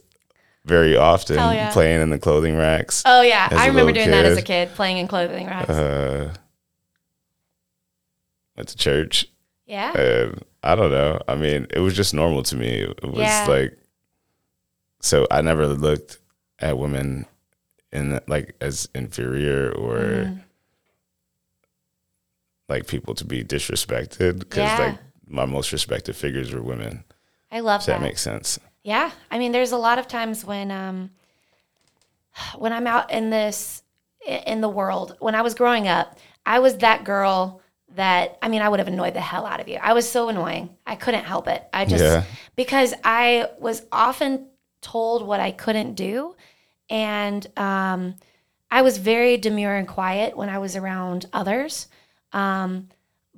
[0.64, 1.70] very often, Hell yeah.
[1.72, 3.02] playing in the clothing racks.
[3.06, 4.68] Oh yeah, I remember doing that as a kid.
[4.68, 5.70] kid, playing in clothing racks.
[5.70, 6.34] Uh,
[8.56, 9.26] went to church.
[9.66, 9.92] Yeah.
[9.96, 11.20] And I don't know.
[11.28, 12.68] I mean, it was just normal to me.
[12.82, 13.46] It was Yeah.
[13.48, 13.78] like,
[15.00, 16.18] so I never looked
[16.58, 17.26] at women
[17.92, 20.38] in like as inferior or Mm-hmm.
[22.70, 24.78] Like people to be disrespected because Yeah.
[24.78, 27.04] like my most respected figures were women.
[27.52, 27.98] I love that.
[27.98, 28.58] that makes sense.
[28.82, 31.10] Yeah, I mean, there's a lot of times when um,
[32.56, 33.82] when I'm out in this
[34.26, 35.16] in the world.
[35.20, 37.60] When I was growing up, I was that girl
[37.96, 39.78] that I mean, I would have annoyed the hell out of you.
[39.82, 40.70] I was so annoying.
[40.86, 41.62] I couldn't help it.
[41.72, 42.24] I just Yeah.
[42.56, 44.46] because I was often
[44.80, 46.36] told what I couldn't do,
[46.88, 48.14] and um,
[48.70, 51.88] I was very demure and quiet when I was around others.
[52.32, 52.88] Um,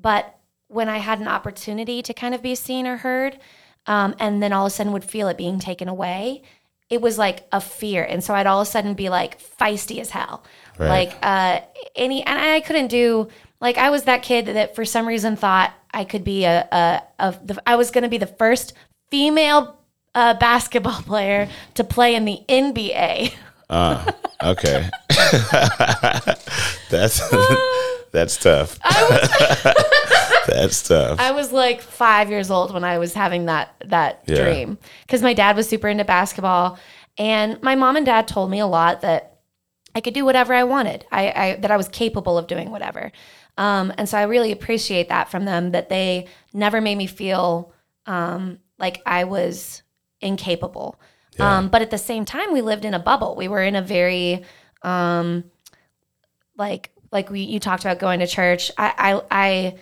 [0.01, 0.39] but
[0.69, 3.39] when I had an opportunity to kind of be seen or heard,
[3.87, 6.43] um, and then all of a sudden would feel it being taken away,
[6.89, 8.05] it was like a fear.
[8.05, 10.45] And so I'd all of a sudden be like feisty as hell.
[10.79, 10.89] Right.
[10.89, 11.61] Like uh,
[11.97, 13.29] any, and I couldn't do,
[13.61, 17.03] like, I was that kid that for some reason thought I could be a, a,
[17.19, 18.75] a the, I was going to be the first
[19.11, 19.79] female
[20.15, 23.33] uh, basketball player to play in the NBA.
[23.71, 24.13] Uh,
[24.43, 24.91] okay.
[26.91, 27.23] that's
[28.13, 28.79] that's tough.
[30.47, 31.19] that's tough.
[31.21, 34.37] I was like five years old when I was having that that Yeah.
[34.37, 36.79] dream because my dad was super into basketball,
[37.19, 39.39] and my mom and dad told me a lot that
[39.95, 41.05] I could do whatever I wanted.
[41.11, 43.13] I, I that I was capable of doing whatever,
[43.59, 47.73] um, and so I really appreciate that from them that they never made me feel
[48.07, 49.83] um, like I was
[50.21, 51.01] incapable.
[51.41, 53.35] Um, but at the same time, we lived in a bubble.
[53.37, 54.45] We were in a very
[54.83, 55.45] um,
[56.57, 58.71] like like we you talked about going to church.
[58.77, 59.79] I I, I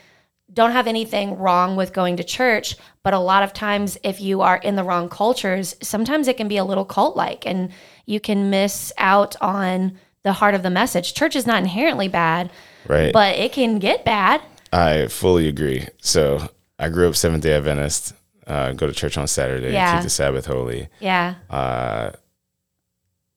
[0.53, 4.41] don't have anything wrong with going to church, but a lot of times if you
[4.41, 7.71] are in the wrong cultures, sometimes it can be a little cult like and
[8.07, 11.15] you can miss out on the heart of the message.
[11.15, 12.51] Church is not inherently bad,
[12.89, 13.13] right.
[13.13, 14.43] but it can get bad.
[14.73, 15.89] I fully agree.
[16.03, 18.15] So I grew up Seventh Day Adventist.
[18.47, 19.73] Uh, go to church on Saturday.
[19.73, 19.95] Yeah.
[19.95, 20.89] Keep the Sabbath holy.
[20.99, 21.37] Yeah.
[21.49, 22.11] uh,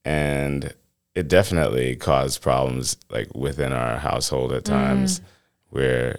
[0.04, 0.74] and
[1.14, 5.20] it definitely caused problems like within our household at times
[5.70, 6.18] where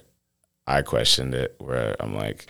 [0.67, 2.47] I questioned it where I'm like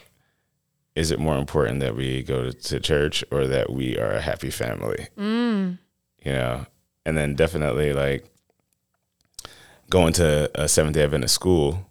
[0.96, 4.22] is it more important that we go to, to church or that we are a
[4.22, 5.78] happy family Mm.
[6.24, 6.66] you know
[7.06, 8.26] and then definitely like
[9.90, 11.90] going to a Seventh Day Adventist school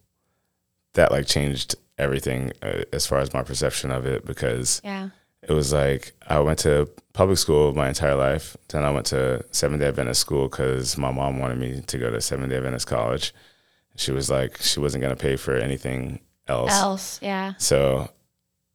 [0.95, 5.11] that like changed everything uh, as far as my perception of it because Yeah.
[5.49, 8.57] It was like I went to public school my entire life.
[8.69, 12.11] Then I went to Seventh Day Adventist school because my mom wanted me to go
[12.11, 13.33] to Seventh Day Adventist college.
[13.97, 16.73] She was like, she wasn't going to pay for anything else.
[16.73, 17.21] Else.
[17.23, 17.55] Yeah.
[17.59, 18.11] So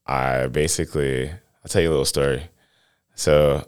[0.05, 2.43] I basically, I'll tell you a little story.
[3.15, 3.67] So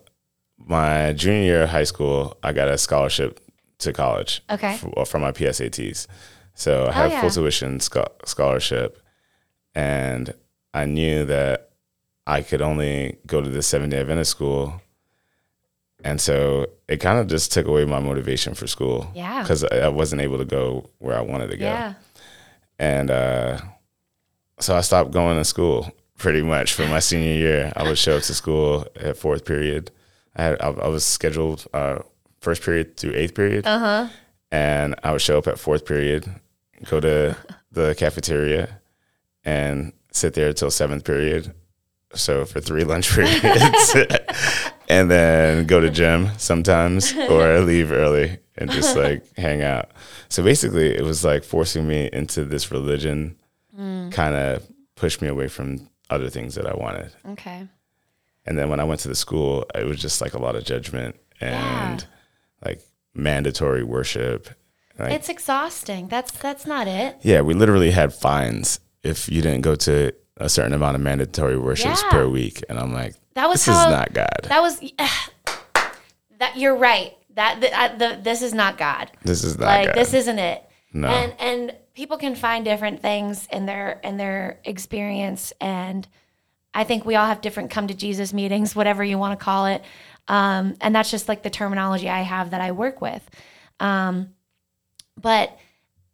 [0.57, 3.39] my junior year of high school, I got a scholarship
[3.79, 4.79] to college Okay.
[4.95, 6.07] f- from my PSATs.
[6.53, 7.21] So I Oh, had yeah.
[7.21, 9.01] full tuition scho- scholarship,
[9.75, 10.33] and
[10.73, 11.70] I knew that
[12.27, 14.81] I could only go to the seven day Adventist school,
[16.03, 19.07] and so it kind of just took away my motivation for school.
[19.15, 19.41] Yeah.
[19.41, 21.93] because I wasn't able to go where I wanted to go, Yeah.
[22.79, 23.57] and uh,
[24.59, 27.73] so I stopped going to school pretty much for my senior year.
[27.75, 29.91] I would show up to school at fourth period.
[30.35, 31.99] I had I, I was scheduled uh,
[32.39, 34.07] first period through eighth period Uh huh.
[34.51, 36.25] and I would show up at fourth period,
[36.85, 37.35] go to
[37.71, 38.79] the cafeteria,
[39.43, 41.53] and sit there till seventh period.
[42.13, 43.95] So for three lunch periods,
[44.89, 49.91] and then go to gym sometimes or leave early and just like hang out.
[50.29, 53.37] So basically, it was like forcing me into this religion,
[53.77, 54.11] mm.
[54.11, 57.11] kind of pushed me away from other things that I wanted.
[57.29, 57.67] Okay.
[58.45, 60.63] And then when I went to the school, it was just like a lot of
[60.63, 62.05] judgment and
[62.63, 62.81] like
[63.13, 64.49] mandatory worship.
[64.99, 66.07] Like, It's exhausting.
[66.07, 67.17] That's that's not it.
[67.21, 71.57] yeah, we literally had fines if you didn't go to a certain amount of mandatory
[71.57, 72.09] worships Yeah.
[72.11, 72.63] per week.
[72.69, 74.39] And I'm like, That was this how is not God.
[74.43, 74.79] that was
[76.39, 77.13] that you're right.
[77.35, 79.11] That the, uh, the this is not God.
[79.23, 79.95] this is not like God.
[79.95, 80.63] this isn't it.
[80.93, 81.07] No.
[81.07, 86.07] And and people can find different things in their in their experience and
[86.73, 89.65] I think we all have different come to Jesus meetings, whatever you want to call
[89.65, 89.83] it.
[90.29, 93.21] Um, and that's just like the terminology I have that I work with.
[93.81, 94.29] Um,
[95.19, 95.57] but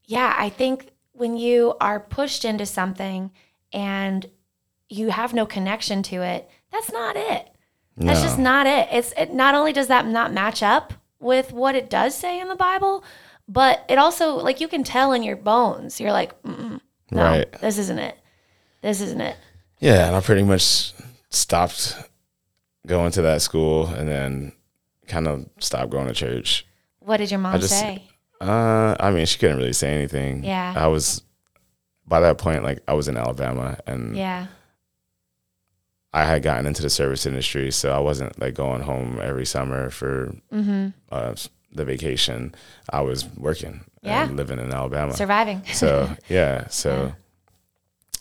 [0.05, 3.30] yeah, I think when you are pushed into something
[3.74, 4.26] and
[4.89, 7.49] you have no connection to it, that's not it.
[7.97, 8.26] That's No.
[8.26, 8.88] just not it.
[8.91, 12.47] It's it, not only does that not match up with what it does say in
[12.47, 13.03] the Bible,
[13.47, 15.99] but it also like you can tell in your bones.
[15.99, 16.80] You're like, no,
[17.11, 17.51] Right.
[17.59, 18.18] this isn't it.
[18.82, 19.36] This isn't it.
[19.80, 20.93] yeah, and I pretty much
[21.30, 21.95] stopped
[22.86, 24.53] going to that school and then
[25.07, 26.65] kind of stopped going to church.
[26.99, 28.03] What did your mom just- say?
[28.39, 30.43] Uh, I mean, she couldn't really say anything.
[30.43, 30.74] Yeah.
[30.78, 31.24] I was
[32.07, 34.47] by that point, like I was in Alabama and Yeah.
[36.13, 39.89] I had gotten into the service industry, so I wasn't like going home every summer
[39.89, 40.87] for Mm-hmm.
[41.11, 41.35] uh,
[41.71, 42.55] the vacation.
[42.89, 44.23] I was working Yeah.
[44.25, 45.13] and living in Alabama.
[45.13, 45.61] Surviving.
[45.73, 47.11] So yeah, so Yeah.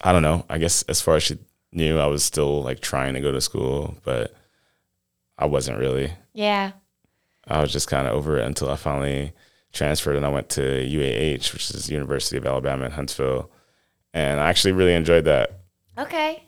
[0.03, 0.45] I don't know.
[0.51, 1.39] I guess as far as she
[1.73, 4.35] knew, I was still like trying to go to school, but
[5.39, 6.13] I wasn't really.
[6.35, 6.73] yeah.
[7.49, 9.33] I was just kind of over it until I finally
[9.73, 13.53] transferred and I went to UAH, which is University of Alabama in Huntsville,
[14.17, 15.61] and I actually really enjoyed that.
[15.99, 16.43] Okay.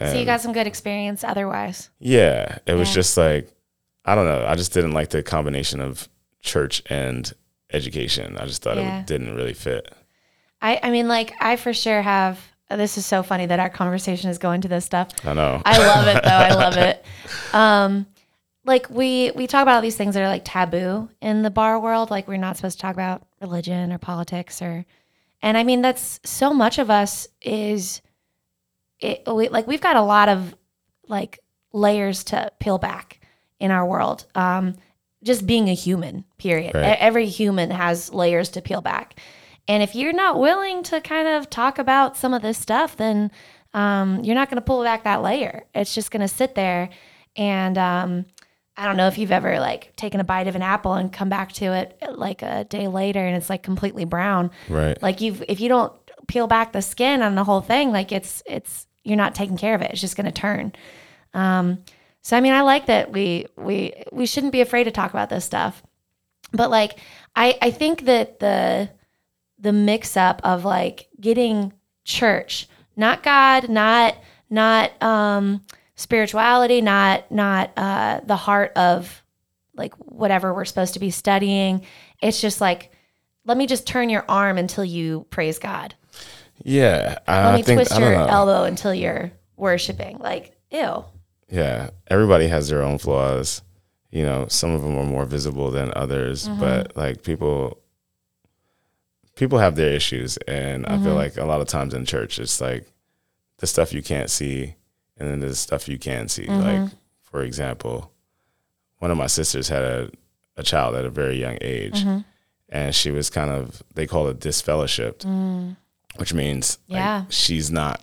[0.00, 1.90] so you got some good experience otherwise.
[1.98, 3.50] Yeah, it was just like
[4.04, 4.44] I don't know.
[4.46, 6.08] I just didn't like the combination of
[6.40, 7.32] church and
[7.72, 8.36] education.
[8.38, 9.00] I just thought Yeah.
[9.00, 9.92] it didn't really fit.
[10.60, 12.40] I, I mean, like, I for sure have.
[12.70, 15.08] This is so funny that our conversation is going to this stuff.
[15.24, 15.60] I know.
[15.64, 16.30] I love it though.
[16.30, 17.04] I love it.
[17.52, 18.06] Um,
[18.64, 21.78] like we we talk about all these things that are like taboo in the bar
[21.78, 22.10] world.
[22.10, 24.84] Like we're not supposed to talk about religion or politics or,
[25.44, 28.02] and I mean that's so much of us is,
[28.98, 30.54] it we, like we've got a lot of
[31.06, 31.40] like
[31.72, 33.20] layers to peel back
[33.60, 34.26] in our world.
[34.34, 34.74] Um,
[35.22, 36.74] just being a human, period.
[36.74, 36.98] Right.
[36.98, 39.18] Every human has layers to peel back.
[39.66, 43.30] And if you're not willing to kind of talk about some of this stuff, then
[43.72, 45.64] um, you're not going to pull back that layer.
[45.74, 46.90] It's just going to sit there.
[47.36, 48.26] And um,
[48.76, 51.28] I don't know if you've ever like taken a bite of an apple and come
[51.28, 54.50] back to it like a day later and it's like completely brown.
[54.68, 55.00] right.
[55.00, 55.92] Like you've if you don't
[56.26, 59.74] peel back the skin on the whole thing, like it's it's you're not taking care
[59.74, 59.90] of it.
[59.92, 60.72] It's just going to turn.
[61.34, 61.84] Um,
[62.22, 65.28] so I mean, I like that we we we shouldn't be afraid to talk about
[65.28, 65.82] this stuff.
[66.52, 66.98] But like
[67.36, 68.90] I I think that the
[69.58, 71.72] the mix up of like getting
[72.04, 72.66] church,
[72.96, 74.16] not God, not
[74.50, 75.64] not um
[75.96, 79.22] spirituality, not not uh the heart of
[79.76, 81.84] like whatever we're supposed to be studying.
[82.22, 82.90] It's just like
[83.44, 85.94] let me just turn your arm until you praise God.
[86.62, 87.18] yeah.
[87.28, 90.18] Let me think twist I your elbow until you're worshiping.
[90.18, 91.04] Like, ew.
[91.50, 93.60] Yeah, everybody has their own flaws.
[94.10, 96.60] You know, some of them are more visible than others, Mm-hmm.
[96.60, 97.78] but like people
[99.36, 101.04] people have their issues and I Mm-hmm.
[101.04, 102.86] feel like a lot of times in church it's like
[103.58, 104.74] the stuff you can't see
[105.18, 106.46] and then there's stuff you can see.
[106.46, 106.60] Mm-hmm.
[106.82, 106.90] Like
[107.22, 108.10] for example,
[108.98, 110.10] one of my sisters had a,
[110.56, 112.18] a child at a very young age Mm-hmm.
[112.68, 115.24] and she was kind of they call it disfellowshipped,
[116.16, 117.04] which means like, Mm.
[117.04, 117.24] Yeah.
[117.28, 118.02] she's not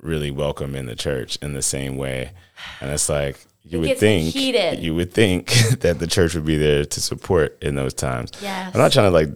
[0.00, 2.32] really welcome in the church in the same way.
[2.80, 4.80] And it's like you It would think heated.
[4.80, 5.46] you would think
[5.80, 8.32] that the church would be there to support in those times.
[8.42, 8.74] Yes.
[8.74, 9.28] I'm not trying to like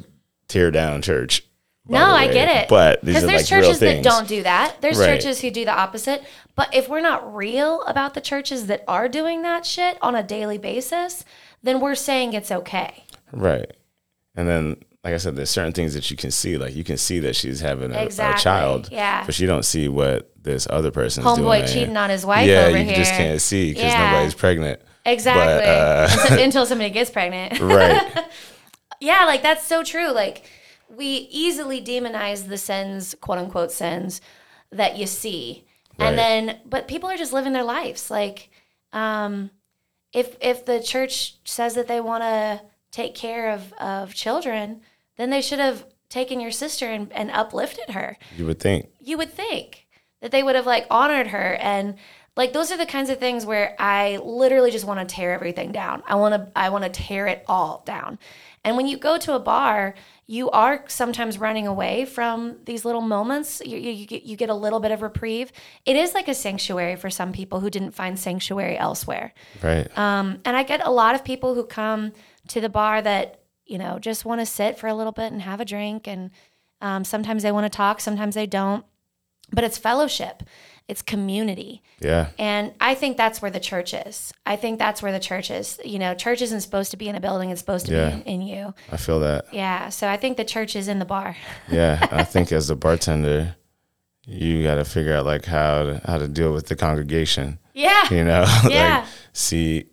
[0.49, 1.43] tear down church.
[1.89, 2.69] No, I get it.
[2.69, 4.81] But Because there's like churches that don't do that.
[4.81, 5.07] There's Right.
[5.07, 6.23] churches who do the opposite.
[6.55, 10.23] But if we're not real about the churches that are doing that shit on a
[10.23, 11.25] daily basis,
[11.63, 13.05] then we're saying it's okay.
[13.33, 13.71] Right.
[14.35, 16.59] And then like I said, there's certain things that you can see.
[16.59, 18.89] Like you can see that she's having a, a child.
[18.91, 19.25] Yeah.
[19.25, 21.63] But you don't see what this other person's Homeboy doing.
[21.63, 22.97] Homeboy cheating on his wife yeah, over you here.
[22.97, 24.11] just can't see because Yeah.
[24.11, 24.81] nobody's pregnant.
[25.05, 25.65] Exactly.
[25.69, 27.61] uh, until, until somebody gets pregnant.
[27.61, 28.25] Right.
[28.99, 30.11] Yeah, like that's so true.
[30.11, 30.49] Like
[30.89, 34.21] we easily demonize the sins, quote unquote sins
[34.71, 35.65] that you see.
[35.99, 36.09] Right.
[36.09, 38.11] And then but people are just living their lives.
[38.11, 38.51] Like
[38.93, 39.51] um
[40.13, 44.81] if if the church says that they want to take care of of children,
[45.17, 48.89] then they should have taken your sister and, and uplifted her you would think.
[49.01, 49.89] you would think
[50.21, 51.97] that they would have like honored her and
[52.37, 55.73] like those are the kinds of things where I literally just want to tear everything
[55.73, 56.03] down.
[56.07, 58.19] I want to I want to tear it all down.
[58.63, 59.95] And when you go to a bar,
[60.29, 63.63] you are sometimes running away from these little moments.
[63.65, 65.53] You, you, you, get, you get a little bit of reprieve.
[65.85, 69.33] It is like a sanctuary for some people who didn't find sanctuary elsewhere.
[69.63, 69.87] Right.
[69.97, 72.13] Um, and I get a lot of people who come
[72.49, 75.43] to the bar that, you know, just want to sit for a little bit and
[75.43, 76.09] have a drink.
[76.09, 76.31] And
[76.81, 78.85] um, sometimes they want to talk, sometimes they don't.
[79.53, 80.43] But it's fellowship,
[80.89, 81.83] it's community.
[82.01, 82.29] yeah.
[82.39, 84.33] And I think that's where the church is.
[84.47, 85.81] I think that's where the church is.
[85.85, 88.11] You know, church isn't supposed to be in a building, it's supposed to Yeah.
[88.11, 88.75] be in, in you.
[88.93, 89.47] I feel that.
[89.53, 89.89] Yeah.
[89.89, 91.37] So I think the church is in the bar.
[91.71, 93.57] Yeah, I think as a bartender,
[94.27, 97.59] you got to figure out like how to, how to deal with the congregation.
[97.75, 98.09] Yeah.
[98.13, 98.99] You know, Yeah.
[99.01, 99.87] like see,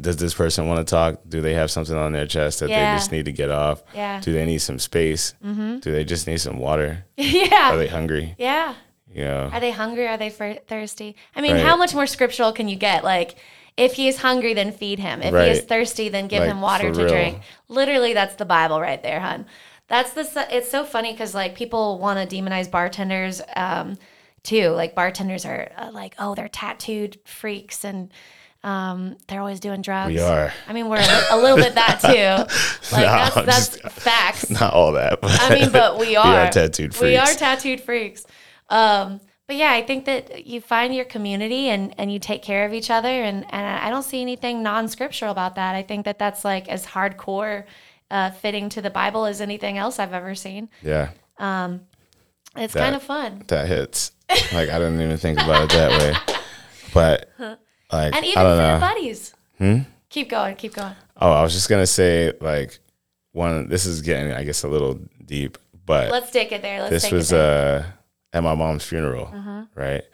[0.00, 1.20] does this person want to talk?
[1.28, 2.92] Do they have something on their chest that Yeah.
[2.94, 3.82] they just need to get off?
[3.94, 4.20] Yeah.
[4.20, 5.34] Do they need some space?
[5.44, 5.78] Mm-hmm.
[5.78, 7.04] Do they just need some water?
[7.16, 7.72] Yeah.
[7.74, 8.34] Are they hungry?
[8.38, 8.74] Yeah.
[9.14, 10.06] Know, Are they hungry?
[10.08, 11.16] Are they thirsty?
[11.36, 11.64] I mean, Right.
[11.64, 13.04] how much more scriptural can you get?
[13.04, 13.36] Like,
[13.76, 15.22] if he is hungry, then feed him.
[15.22, 17.08] If he is thirsty, then give Like, him water to real.
[17.08, 17.40] drink.
[17.68, 19.46] Literally, that's the Bible right there, hun.
[19.88, 20.46] That's the.
[20.50, 23.96] It's so funny because like people want to demonize bartenders, um,
[24.42, 24.68] too.
[24.70, 28.10] Like bartenders are uh, like, oh, they're tattooed freaks and.
[28.64, 30.14] Um, they're always doing drugs.
[30.14, 30.52] We are.
[30.68, 32.92] I mean, we're a, a little bit that too.
[32.96, 34.50] Like No, that's that's just- facts.
[34.50, 35.20] Not all that.
[35.20, 36.24] But I mean, but we are.
[36.30, 37.00] we are tattooed freaks.
[37.02, 38.24] We are tattooed freaks.
[38.72, 42.64] Um, but yeah, I think that you find your community and, and you take care
[42.64, 43.08] of each other.
[43.08, 45.74] And, and I don't see anything non scriptural about that.
[45.74, 47.64] I think that that's like as hardcore
[48.10, 50.68] uh, fitting to the Bible as anything else I've ever seen.
[50.82, 51.10] yeah,
[52.56, 53.44] It's That- kind of fun.
[53.48, 54.12] that hits.
[54.52, 56.36] Like I didn't even think about it that way.
[56.94, 57.30] But
[57.92, 58.80] like And even I don't your know.
[58.80, 59.34] buddies.
[59.58, 59.78] Hmm?
[60.08, 60.94] Keep going, keep going.
[61.20, 62.78] Oh, I was just gonna say like
[63.32, 63.68] one.
[63.68, 66.80] This is getting, I guess, a little deep, but Let's take it there.
[66.80, 67.78] Let's this take was it there.
[67.80, 67.84] uh
[68.32, 69.64] at my mom's funeral, uh-huh.
[69.74, 70.04] right?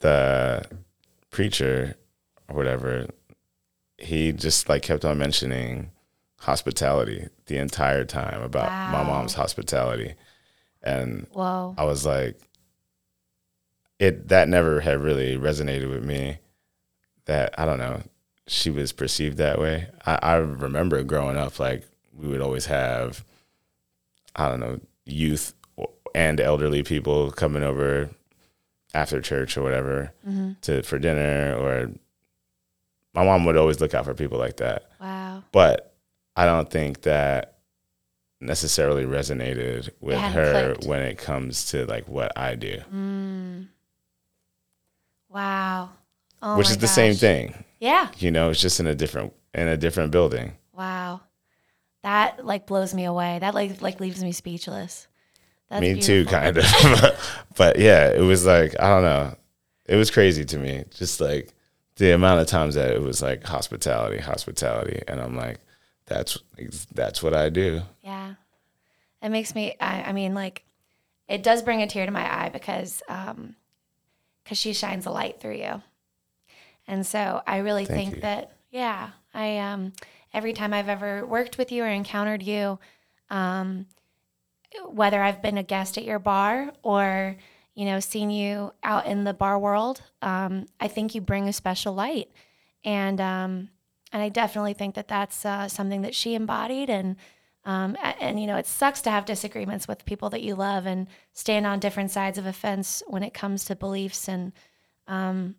[0.00, 0.64] The
[1.30, 1.96] preacher
[2.48, 3.06] or whatever,
[3.98, 5.90] he just like kept on mentioning
[6.40, 10.14] hospitality the entire time about my mom's hospitality,
[10.82, 11.74] and Whoa.
[11.76, 12.38] I was like,
[13.98, 16.38] it that never had really resonated with me.
[17.24, 18.02] That I don't know,
[18.46, 19.88] she was perceived that way.
[20.04, 23.24] I, I remember growing up, like we would always have,
[24.36, 25.54] I don't know, youth
[26.16, 28.08] and elderly people coming over
[28.94, 30.12] after church or whatever
[30.62, 31.90] to for dinner, or
[33.14, 34.90] my mom would always look out for people like that.
[34.98, 35.44] Wow.
[35.52, 35.94] But
[36.34, 37.58] I don't think that
[38.40, 40.86] necessarily resonated with her clicked.
[40.86, 43.68] when it comes to like what I do, Mm.
[45.28, 45.90] Wow.
[46.42, 47.62] Oh which is the same thing.
[47.78, 48.08] Yeah.
[48.18, 50.52] You know, it's just in a different in a different building.
[50.72, 51.20] Wow.
[52.02, 53.38] That like blows me away.
[53.40, 55.08] That like like leaves me speechless.
[55.68, 56.64] That's me too, kind of.
[57.56, 59.36] but yeah, it was like I don't know.
[59.86, 61.52] It was crazy to me, just like
[61.96, 65.58] the amount of times that it was like hospitality, hospitality, and I'm like,
[66.06, 66.38] that's
[66.94, 67.82] that's what I do.
[68.02, 68.34] Yeah.
[69.22, 70.64] It makes me I, I mean like
[71.28, 73.56] it does bring a tear to my eye because um
[74.44, 75.82] cuz she shines a light through you.
[76.86, 78.20] And so I really Thank think you.
[78.22, 79.92] that yeah, I um
[80.32, 82.78] every time I've ever worked with you or encountered you
[83.30, 83.86] um
[84.88, 87.36] whether I've been a guest at your bar or
[87.74, 91.52] you know seen you out in the bar world, um I think you bring a
[91.52, 92.30] special light.
[92.84, 93.68] And um
[94.12, 97.16] and I definitely think that that's uh, something that she embodied and
[97.66, 101.08] um, and you know, it sucks to have disagreements with people that you love and
[101.32, 104.28] stand on different sides of a fence when it comes to beliefs.
[104.28, 104.52] And
[105.08, 105.56] um,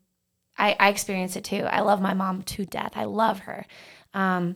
[0.57, 1.65] I, I experience it too.
[1.65, 2.93] I love my mom to death.
[2.95, 3.65] I love her.
[4.13, 4.55] Um,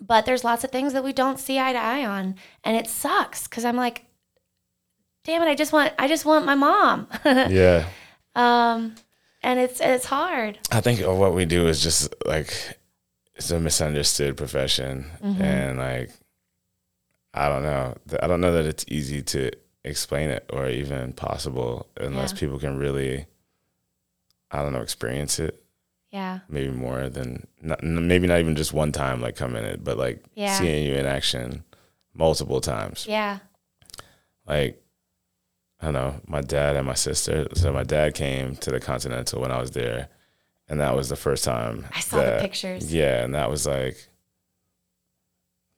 [0.00, 2.86] but there's lots of things that we don't see eye to eye on, and it
[2.86, 4.04] sucks because I'm like,
[5.24, 7.08] damn it, I just want, I just want my mom.
[7.24, 7.86] Yeah.
[8.34, 8.94] um,
[9.42, 10.58] and it's it's hard.
[10.72, 12.52] I think what we do is just like
[13.36, 15.42] it's a misunderstood profession, Mm-hmm.
[15.42, 16.10] and like
[17.34, 19.50] I don't know, I don't know that it's easy to
[19.84, 22.38] explain it or even possible unless Yeah.
[22.40, 23.26] people can really,
[24.50, 25.62] I don't know, experience it.
[26.10, 29.84] Yeah, Maybe more than not, maybe not even just one time, like coming in it,
[29.84, 30.58] but like Yeah.
[30.58, 31.64] seeing you in action
[32.14, 33.06] multiple times.
[33.06, 33.40] yeah,
[34.46, 34.82] Like
[35.80, 37.46] I don't know, my dad and my sister.
[37.54, 40.08] So my dad came to the Continental when I was there,
[40.68, 41.86] and that was the first time.
[41.94, 42.92] I saw the pictures.
[42.92, 44.08] Yeah, and that was like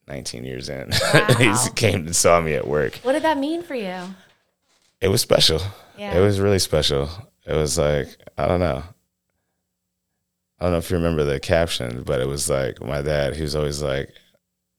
[0.06, 0.90] 19 years in.
[1.14, 1.34] Wow.
[1.64, 2.96] he came and saw me at work.
[3.02, 4.14] What did that mean for you?
[5.00, 5.60] It was special.
[5.98, 6.16] Yeah.
[6.16, 7.08] It was really special.
[7.46, 8.08] It was like
[8.38, 8.82] I don't know.
[10.60, 13.36] I don't know if you remember the caption, but it was like my dad.
[13.36, 14.12] He was always like,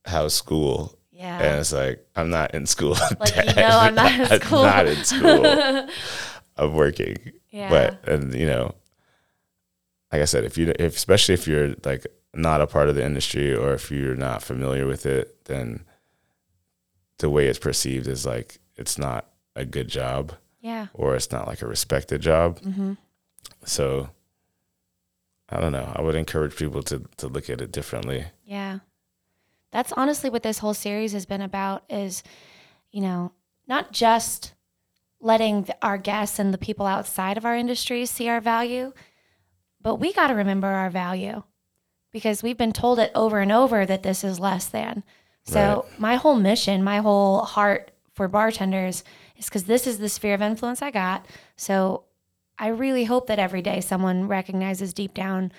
[0.05, 1.39] "How's school?" Yeah.
[1.39, 2.95] And it's like I'm not in school.
[3.19, 3.55] Like, you Dad.
[3.55, 4.63] know I'm not in school.
[4.63, 5.45] not in school.
[6.57, 7.17] I'm working.
[7.49, 7.69] Yeah.
[7.69, 8.75] But and you know,
[10.11, 13.05] like I said, if you if especially if you're like not a part of the
[13.05, 15.85] industry or if you're not familiar with it, then
[17.19, 20.87] the way it's perceived is like it's not a good job yeah.
[20.93, 22.59] or it's not like a respected job.
[22.61, 22.93] Mm-hmm.
[23.65, 24.09] So
[25.51, 25.91] I don't know.
[25.95, 28.25] I would encourage people to to look at it differently.
[28.45, 28.79] Yeah.
[29.71, 32.23] That's honestly what this whole series has been about is,
[32.91, 33.31] you know,
[33.67, 34.53] not just
[35.21, 38.91] letting the, our guests and the people outside of our industry see our value,
[39.81, 41.43] but we got to remember our value
[42.11, 45.03] because we've been told it over and over that this is less than.
[45.43, 49.03] So, my whole mission, my whole heart for bartenders
[49.37, 51.25] is because this is the sphere of influence I got.
[51.55, 52.03] So,
[52.61, 55.51] I really hope that every day someone recognizes deep down,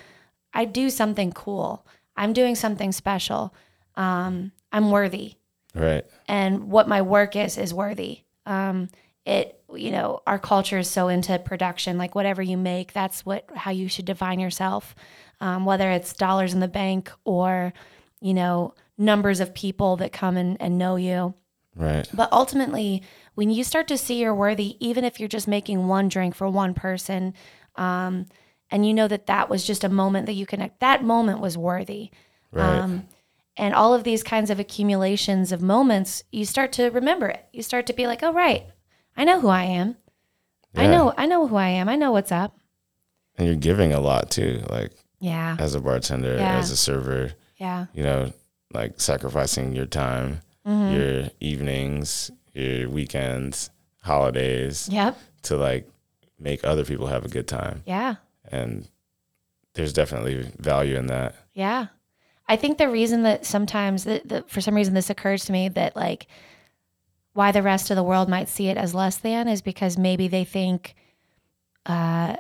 [0.55, 1.85] I do something cool.
[2.17, 3.53] I'm doing something special.
[3.97, 5.35] Um, I'm worthy
[5.75, 6.05] Right.
[6.29, 8.21] and what my work is is worthy.
[8.47, 8.89] Um,
[9.27, 13.45] it you know our culture is so into production, like whatever you make, that's what
[13.55, 14.95] how you should define yourself.
[15.41, 17.73] Um, whether it's dollars in the bank or
[18.21, 21.35] you know numbers of people that come and, and know you.
[21.75, 22.09] Right.
[22.13, 23.03] But ultimately,
[23.35, 26.49] when you start to see you're worthy, even if you're just making one drink for
[26.49, 27.35] one person,
[27.77, 28.27] um,
[28.71, 30.81] and you know that that was just a moment that you connect.
[30.81, 32.11] That moment was worthy.
[32.53, 32.79] Right.
[32.79, 33.09] Um,
[33.57, 37.45] and all of these kinds of accumulations of moments, you start to remember it.
[37.53, 38.65] You start to be like, oh, right,
[39.17, 39.97] I know who I am.
[40.75, 41.87] I know, I know who I am.
[41.89, 42.57] I know what's up.
[43.39, 45.57] and you're giving a lot too, like Yeah.
[45.59, 46.59] as a bartender, Yeah.
[46.59, 47.87] as a server, Yeah.
[47.95, 48.33] you know,
[48.75, 50.95] like sacrificing your time, Mm-hmm.
[50.97, 53.71] your evenings, your weekends,
[54.03, 55.19] holidays Yep.
[55.43, 55.89] to like
[56.39, 57.83] make other people have a good time.
[57.87, 58.17] Yeah.
[58.51, 58.89] And
[59.75, 61.35] there's definitely value in that.
[61.53, 61.87] Yeah.
[62.49, 65.69] I think the reason that sometimes that, that for some reason this occurs to me
[65.71, 66.27] that like
[67.33, 70.29] why the rest of the world might see it as less than is because maybe
[70.29, 70.95] they think
[71.87, 72.37] uh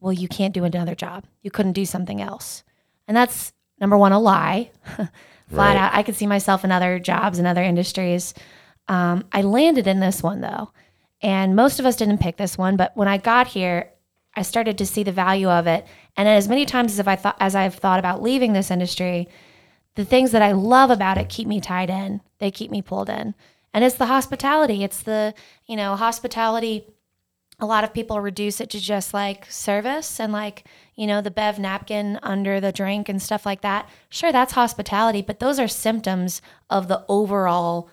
[0.00, 1.24] well you can't do another job.
[1.42, 2.62] You couldn't do something else.
[3.08, 4.70] And that's number one a lie.
[5.54, 5.76] Flat Right.
[5.76, 8.34] out I could see myself in other jobs and other industries.
[8.88, 10.70] Um, I landed in this one though.
[11.22, 13.90] And most of us didn't pick this one, but when I got here,
[14.36, 15.86] I started to see the value of it.
[16.16, 19.28] And as many times as if I thought as I've thought about leaving this industry,
[19.94, 22.20] the things that I love about it keep me tied in.
[22.38, 23.34] They keep me pulled in.
[23.72, 24.84] And it's the hospitality.
[24.84, 25.34] It's the,
[25.66, 26.86] you know, hospitality.
[27.60, 30.64] A lot of people reduce it to just like service and like,
[30.96, 33.88] you know, the bev napkin under the drink and stuff like that.
[34.08, 37.88] Sure, that's hospitality, but those are symptoms of the overall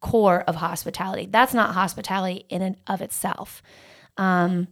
[0.00, 1.26] core of hospitality.
[1.30, 3.62] That's not hospitality in and of itself.
[4.16, 4.68] Um,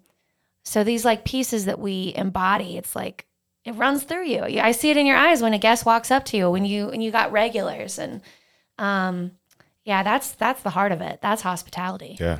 [0.65, 3.27] so these like pieces that we embody, it's like
[3.65, 4.43] it runs through you.
[4.43, 6.89] I see it in your eyes when a guest walks up to you when you
[6.89, 8.21] when you got regulars and
[8.79, 9.33] um
[9.85, 11.21] yeah, that's that's the heart of it.
[11.21, 12.17] That's hospitality.
[12.19, 12.39] Yeah.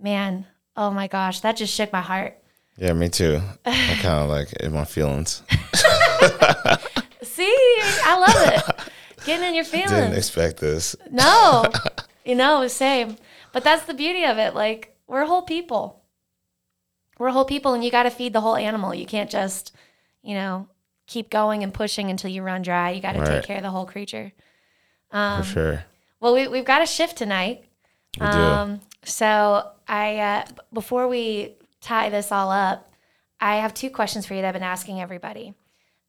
[0.00, 0.46] Man,
[0.76, 2.38] oh my gosh, that just shook my heart.
[2.76, 3.40] Yeah, me too.
[3.66, 5.42] I kind of like in my feelings.
[7.22, 7.54] See,
[8.04, 9.24] I love it.
[9.24, 9.90] Getting in your feelings.
[9.90, 10.96] Didn't expect this.
[11.10, 11.64] No,
[12.24, 13.16] you know, same.
[13.52, 14.54] But that's the beauty of it.
[14.54, 16.02] Like we're whole people.
[17.18, 18.94] We're whole people, and you got to feed the whole animal.
[18.94, 19.72] You can't just,
[20.22, 20.66] you know,
[21.06, 22.90] keep going and pushing until you run dry.
[22.90, 23.28] You got to Right.
[23.28, 24.32] take care of the whole creature.
[25.12, 25.84] Um, For sure.
[26.20, 27.64] Well, we, we've got a shift tonight.
[28.18, 28.32] We do.
[28.32, 32.92] Um, so I, uh, before we tie this all up,
[33.40, 35.54] I have two questions for you that I've been asking everybody.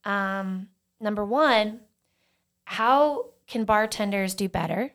[0.05, 0.67] Um,
[0.99, 1.81] number one,
[2.65, 4.93] how can bartenders do better?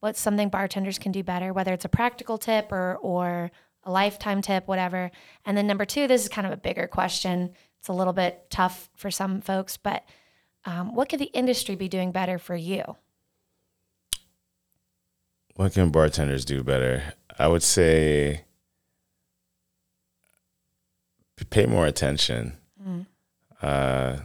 [0.00, 3.50] What's something bartenders can do better, whether it's a practical tip or or
[3.84, 5.10] a lifetime tip, whatever.
[5.44, 7.52] And then number two, this is kind of a bigger question.
[7.78, 10.04] It's a little bit tough for some folks, but
[10.64, 12.96] um, what could the industry be doing better for you?
[15.54, 17.14] What can bartenders do better?
[17.38, 18.44] I would say
[21.50, 23.06] pay more attention, Mm.
[23.60, 24.20] uh,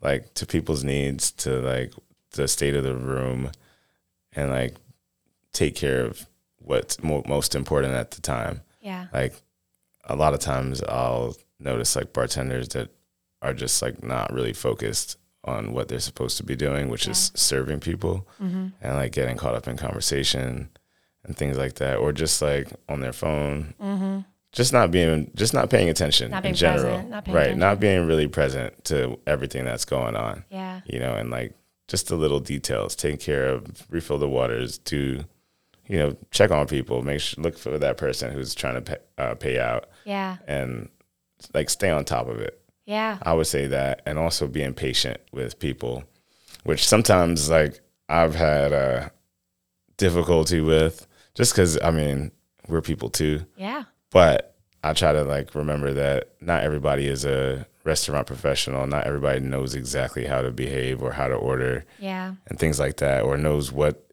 [0.00, 1.92] like to people's needs, to like
[2.32, 3.50] the state of the room,
[4.32, 4.76] and like
[5.52, 6.26] take care of
[6.58, 8.62] what's mo- most important at the time.
[8.80, 9.08] Yeah.
[9.12, 9.34] Like
[10.04, 12.90] a lot of times, I'll notice like bartenders that
[13.42, 17.32] are just like not really focused on what they're supposed to be doing, which is
[17.34, 18.68] serving people Mm-hmm.
[18.80, 20.68] and like getting caught up in conversation
[21.24, 24.20] and things like that, or just like on their phone, Mm-hmm.
[24.52, 27.36] just not being, just not paying attention Not being in general, present, not right?
[27.42, 27.58] attention.
[27.58, 30.80] Not being really present to everything that's going on, Yeah.
[30.86, 31.54] you know, and like
[31.88, 35.24] just the little details, take care of, refill the waters, to,
[35.88, 38.96] you know, check on people, make sure look for that person who's trying to pay,
[39.18, 40.36] uh, pay out, Yeah.
[40.46, 40.88] and
[41.52, 42.61] like stay on top of it.
[42.92, 43.18] Yeah.
[43.22, 46.04] I would say that, and also being patient with people,
[46.64, 49.08] which sometimes like I've had uh,
[49.96, 52.32] difficulty with, just because I mean
[52.68, 53.46] we're people too.
[53.56, 53.84] Yeah.
[54.10, 58.86] But I try to like remember that not everybody is a restaurant professional.
[58.86, 62.34] Not everybody knows exactly how to behave or how to order Yeah.
[62.46, 64.06] and things like that, or knows what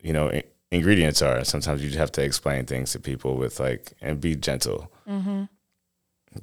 [0.00, 1.44] you know in- ingredients are.
[1.44, 4.90] Sometimes you just have to explain things to people with like and be gentle.
[5.08, 5.44] Mm-hmm.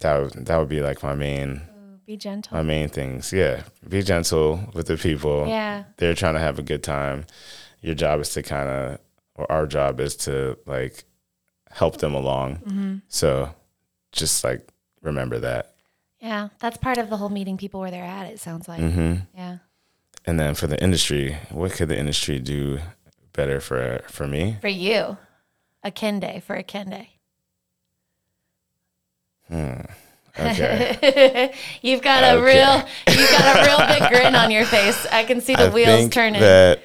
[0.01, 1.61] That would, that would be like my main
[2.09, 2.57] Be gentle.
[2.57, 3.31] my main things.
[3.31, 5.45] Yeah, be gentle with the people.
[5.47, 5.83] yeah.
[5.97, 7.27] They're trying to have a good time.
[7.81, 8.99] Your job is to kind of,
[9.35, 11.03] or our job is to like
[11.69, 12.55] help them along.
[12.55, 12.95] Mm-hmm.
[13.09, 13.53] So
[14.11, 14.67] just like
[15.03, 15.75] remember that.
[16.19, 16.49] Yeah.
[16.57, 18.81] That's part of the whole meeting people where they're at, it sounds like.
[18.81, 19.37] Mm-hmm.
[19.37, 19.57] Yeah.
[20.25, 22.79] And then for the industry, what could the industry do
[23.33, 24.57] better for for me?
[24.61, 25.19] For you,
[25.85, 27.05] Akinde for Akinde.
[29.47, 29.81] Hmm.
[30.39, 31.53] Okay.
[31.81, 32.45] you've got a Okay.
[32.57, 32.87] real,
[33.19, 35.05] you've got a real big grin on your face.
[35.11, 36.41] I can see the I wheels think turning.
[36.41, 36.81] that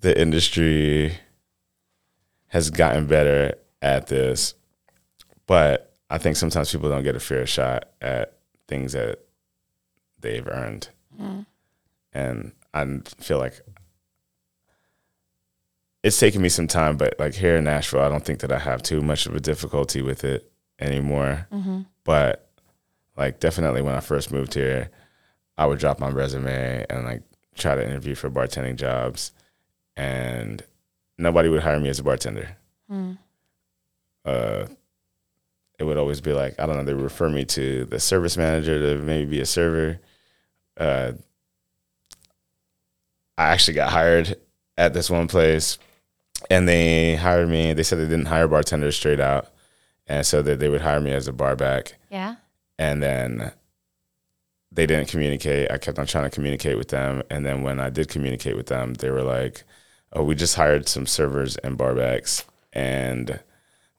[0.00, 1.14] the industry
[2.48, 4.54] has gotten better at this,
[5.46, 8.34] but I think sometimes people don't get a fair shot at
[8.68, 9.18] things that
[10.20, 10.88] they've earned,
[11.20, 11.46] Mm.
[12.12, 12.84] and I
[13.18, 13.60] feel like
[16.02, 16.96] it's taken me some time.
[16.96, 19.40] But like here in Nashville, I don't think that I have too much of a
[19.40, 21.46] difficulty with it anymore.
[21.52, 21.80] Mm-hmm.
[22.04, 22.49] But
[23.16, 24.90] Like definitely when I first moved here,
[25.58, 27.22] I would drop my resume and like
[27.54, 29.32] try to interview for bartending jobs,
[29.96, 30.62] and
[31.18, 32.56] nobody would hire me as a bartender.
[32.90, 33.18] Mm.
[34.24, 34.66] Uh,
[35.78, 36.84] it would always be like I don't know.
[36.84, 40.00] They would refer me to the service manager to maybe be a server.
[40.76, 41.12] Uh,
[43.36, 44.36] I actually got hired
[44.76, 45.78] at this one place,
[46.50, 47.72] and they hired me.
[47.72, 49.48] They said they didn't hire bartenders straight out,
[50.06, 51.94] and so that they would hire me as a bar back.
[52.10, 52.36] Yeah.
[52.80, 53.52] And then
[54.72, 55.70] they didn't communicate.
[55.70, 58.66] I kept on trying to communicate with them, and then when I did communicate with
[58.66, 59.64] them, they were like,
[60.14, 63.40] "Oh, we just hired some servers and barbacks, and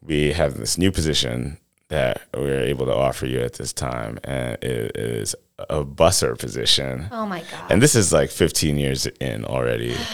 [0.01, 1.57] we have this new position
[1.89, 5.35] that we're able to offer you at this time, and it is
[5.69, 7.69] a busser position." Oh my god.
[7.71, 9.95] And this is like 15 years in already.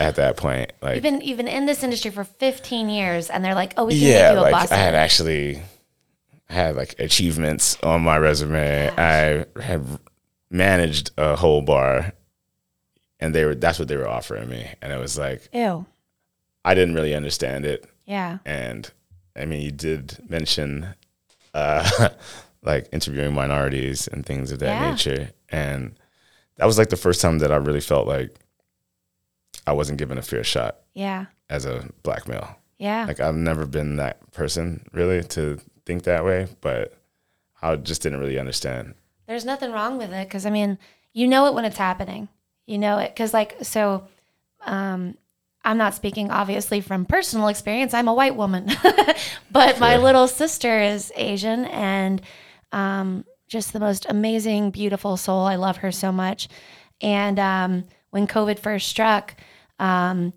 [0.00, 3.44] At that point, like You've been you've been in this industry for 15 years, and
[3.44, 5.62] they're like, "Oh, we can yeah, you a like boss." I had actually
[6.52, 8.90] had like achievements on my resume.
[8.96, 9.84] I had
[10.50, 12.12] managed a whole bar,
[13.20, 15.86] and they were that's what they were offering me, and it was like Ew.
[16.64, 17.84] I didn't really understand it.
[18.06, 18.38] Yeah.
[18.44, 18.90] And
[19.36, 20.94] I mean, you did mention
[21.54, 22.08] uh,
[22.62, 24.90] like interviewing minorities and things of that Yeah.
[24.90, 25.94] nature, and
[26.56, 28.36] that was like the first time that I really felt like
[29.66, 31.26] I wasn't given a fair shot Yeah.
[31.48, 32.56] as a black male.
[32.78, 33.06] Yeah.
[33.06, 36.94] Like I've never been that person really to think that way, but
[37.60, 38.94] I just didn't really understand.
[39.26, 40.78] There's nothing wrong with it because I mean,
[41.12, 42.28] you know it when it's happening.
[42.66, 44.06] You know it because like so.
[44.64, 45.16] Um,
[45.64, 47.94] I'm not speaking obviously from personal experience.
[47.94, 48.68] I'm a white woman,
[49.52, 52.20] but my little sister is Asian and
[52.72, 55.44] um, just the most amazing, beautiful soul.
[55.44, 56.48] I love her so much.
[57.00, 59.36] And um, when COVID first struck,
[59.78, 60.32] um,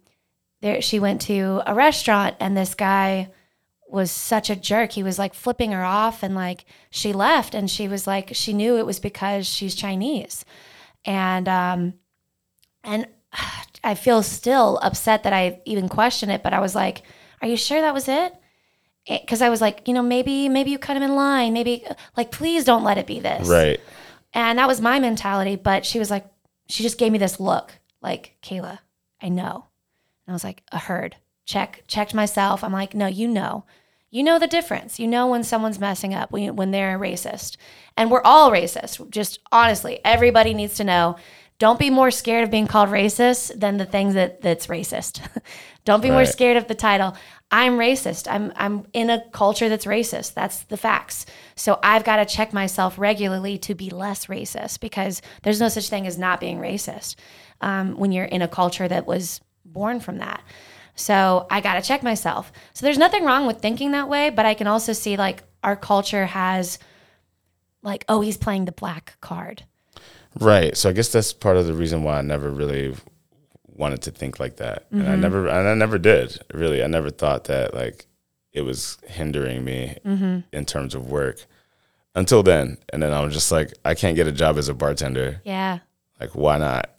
[0.62, 3.30] there she went to a restaurant and this guy
[3.96, 4.92] was such a jerk.
[4.92, 8.54] He was like flipping her off and like she left and she was like she
[8.54, 10.46] knew it was because she's Chinese.
[11.06, 11.94] And um
[12.84, 13.08] and
[13.84, 17.04] I feel still upset that I even questioned it, but I was like,
[17.42, 18.34] "Are you sure that was it?"
[19.08, 21.54] Because I was like, you know, maybe maybe you cut him in line.
[21.54, 21.86] Maybe
[22.18, 23.48] like, please don't let it be this.
[23.48, 23.80] Right.
[24.34, 25.56] And that was my mentality.
[25.56, 26.26] But she was like,
[26.68, 28.80] she just gave me this look, like, Kayla,
[29.22, 29.68] I know.
[30.26, 31.16] And I was like, a herd.
[31.46, 32.64] Check, checked myself.
[32.64, 33.66] I'm like, no, you know.
[34.16, 34.98] You know the difference.
[34.98, 37.58] You know when someone's messing up, when, when they're racist.
[37.98, 39.10] And we're all racist.
[39.10, 41.18] Just honestly, everybody needs to know.
[41.60, 45.20] Don't be more scared of being called racist than the things that that's racist.
[45.84, 47.18] Don't be more scared of the title.
[47.52, 48.32] I'm racist.
[48.32, 50.34] I'm I'm in a culture that's racist.
[50.34, 51.26] That's the facts.
[51.58, 55.90] So I've got to check myself regularly to be less racist because there's no such
[55.90, 57.16] thing as not being racist
[57.60, 60.42] um, when you're in a culture that was born from that.
[60.96, 62.52] So I got to check myself.
[62.74, 65.76] So there's nothing wrong with thinking that way, but I can also see like our
[65.76, 66.80] culture has
[67.84, 69.64] like, oh, he's playing the black card.
[70.40, 70.76] Right.
[70.76, 72.96] So I guess that's part of the reason why I never really
[73.68, 74.86] wanted to think like that.
[74.92, 75.22] And I mm-hmm.
[75.22, 76.84] never and I never did, really.
[76.84, 78.06] I never thought that like
[78.54, 80.40] it was hindering me mm-hmm.
[80.52, 81.46] in terms of work
[82.16, 82.78] until then.
[82.92, 85.42] And then I was just like, I can't get a job as a bartender.
[85.44, 85.80] Yeah.
[86.20, 86.90] Like, why not?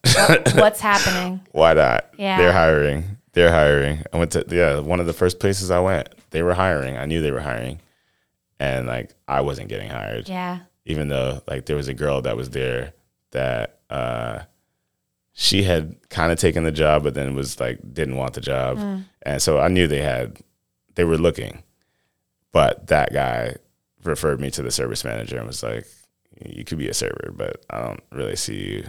[0.54, 1.40] What's happening?
[1.52, 2.06] why not?
[2.18, 2.36] Yeah.
[2.36, 3.16] They're hiring.
[3.36, 4.02] They're hiring.
[4.14, 6.08] I went to yeah, one of the first places I went.
[6.30, 6.96] They were hiring.
[6.96, 7.82] I knew they were hiring.
[8.58, 10.26] And like I wasn't getting hired.
[10.26, 10.60] Yeah.
[10.86, 12.94] Even though like there was a girl that was there
[13.32, 14.38] that uh
[15.34, 18.78] she had kind of taken the job but then was like didn't want the job.
[19.20, 20.38] And so I knew they had
[20.94, 21.62] they were looking.
[22.52, 23.56] But that guy
[24.02, 25.86] referred me to the service manager and was like,
[26.42, 28.86] You could be a server, but I don't really see you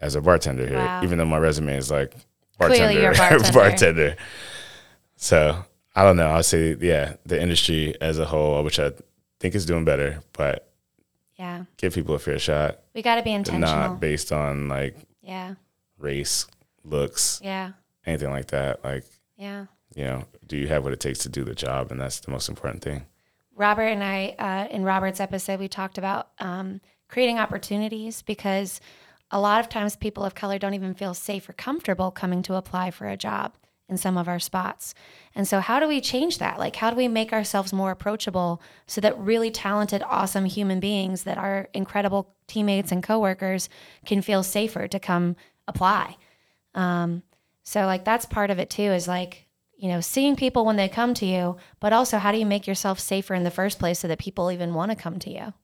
[0.00, 0.78] as a bartender here.
[0.78, 1.02] Wow.
[1.04, 2.14] Even though my resume is like
[2.58, 3.00] Clearly bartender.
[3.00, 3.52] you're a bartender.
[3.52, 4.16] bartender.
[5.16, 5.64] So
[5.94, 6.28] I don't know.
[6.28, 8.92] I'll say yeah, the industry as a whole, which I
[9.40, 10.70] think is doing better, but
[11.36, 11.64] Yeah.
[11.76, 12.80] give people a fair shot.
[12.94, 13.72] We got to be intentional.
[13.72, 15.54] not based on like yeah.
[15.98, 16.46] race,
[16.84, 17.72] looks, Yeah.
[18.06, 18.82] anything like that.
[18.84, 19.04] Like,
[19.36, 19.66] Yeah.
[19.94, 21.90] you know, do you have what it takes to do the job?
[21.92, 23.06] And that's the most important thing.
[23.54, 28.80] Robert and I, uh, in Robert's episode, we talked about um, creating opportunities because
[29.30, 32.54] a lot of times people of color don't even feel safe or comfortable coming to
[32.54, 33.54] apply for a job
[33.88, 34.94] in some of our spots.
[35.34, 36.58] And so, how do we change that?
[36.58, 41.24] Like, how do we make ourselves more approachable so that really talented, awesome human beings
[41.24, 43.68] that are incredible teammates and coworkers
[44.04, 45.36] can feel safer to come
[45.66, 46.16] apply?
[46.74, 47.22] Um,
[47.64, 49.46] so, like, that's part of it too is like,
[49.76, 52.66] you know, seeing people when they come to you, but also how do you make
[52.66, 55.54] yourself safer in the first place so that people even want to come to you?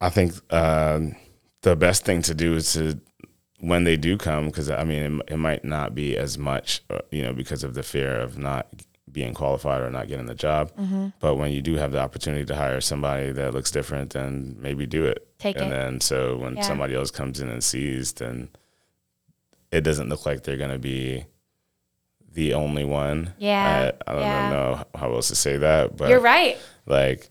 [0.00, 1.14] I think um,
[1.62, 3.00] the best thing to do is to
[3.60, 6.98] when they do come, because I mean, it, it might not be as much, uh,
[7.10, 8.66] you know, because of the fear of not
[9.10, 10.72] being qualified or not getting the job.
[10.76, 11.08] Mm-hmm.
[11.20, 14.86] But when you do have the opportunity to hire somebody that looks different, then maybe
[14.86, 15.28] do it.
[15.38, 15.70] Take and it.
[15.70, 16.62] then so when Yeah.
[16.62, 18.48] somebody else comes in and sees, then
[19.70, 21.26] it doesn't look like they're gonna be
[22.32, 23.34] the only one.
[23.38, 24.50] Yeah, I, I don't yeah.
[24.50, 26.58] know how else to say that, but You're right.
[26.86, 27.28] like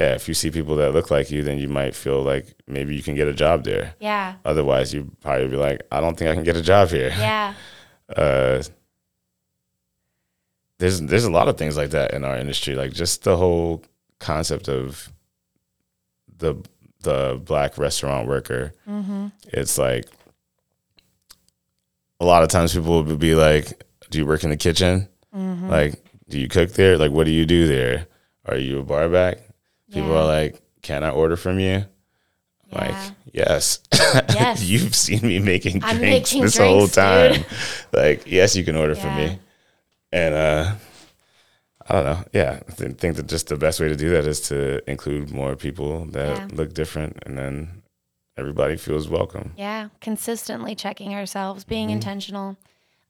[0.00, 2.96] yeah, if you see people that look like you, then you might feel like maybe
[2.96, 3.94] you can get a job there.
[4.00, 4.36] Yeah.
[4.46, 7.12] Otherwise, you probably be like, I don't think I can get a job here.
[7.18, 7.54] Yeah.
[8.16, 8.60] Uh,
[10.78, 13.84] there's there's a lot of things like that in our industry, like just the whole
[14.18, 15.12] concept of
[16.38, 16.56] the
[17.02, 18.72] the black restaurant worker.
[18.88, 19.28] Mm-hmm.
[19.52, 20.06] It's like
[22.18, 25.06] a lot of times people would be like, "Do you work in the kitchen?
[25.32, 25.70] Mm-hmm.
[25.70, 26.98] Like, do you cook there?
[26.98, 28.08] Like, what do you do there?
[28.44, 29.08] Are you a bar
[29.90, 30.20] back?" People Yeah.
[30.20, 31.84] are like, "Can I order from you?"
[32.72, 32.94] Like,
[33.32, 33.80] yes.
[34.34, 34.62] Yes.
[34.62, 37.32] You've seen me making I'm drinks making this whole time.
[37.34, 37.46] dude.
[37.92, 39.38] like, yes, you can order from me.
[40.12, 40.72] And uh
[41.88, 42.24] I don't know.
[42.32, 45.32] Yeah, I thi- think that just the best way to do that is to include
[45.32, 46.48] more people that Yeah.
[46.52, 47.82] look different, and then
[48.36, 49.52] everybody feels welcome.
[49.56, 51.94] Yeah, consistently checking ourselves, being Mm-hmm.
[51.96, 52.56] intentional.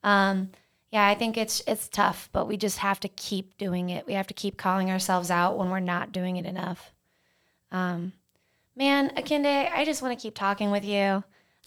[0.03, 0.51] Um,
[0.91, 4.07] yeah, I think it's it's tough, but we just have to keep doing it.
[4.07, 6.93] We have to keep calling ourselves out when we're not doing it enough.
[7.71, 8.13] Um,
[8.77, 11.23] man, Akinde, I just want to keep talking with you.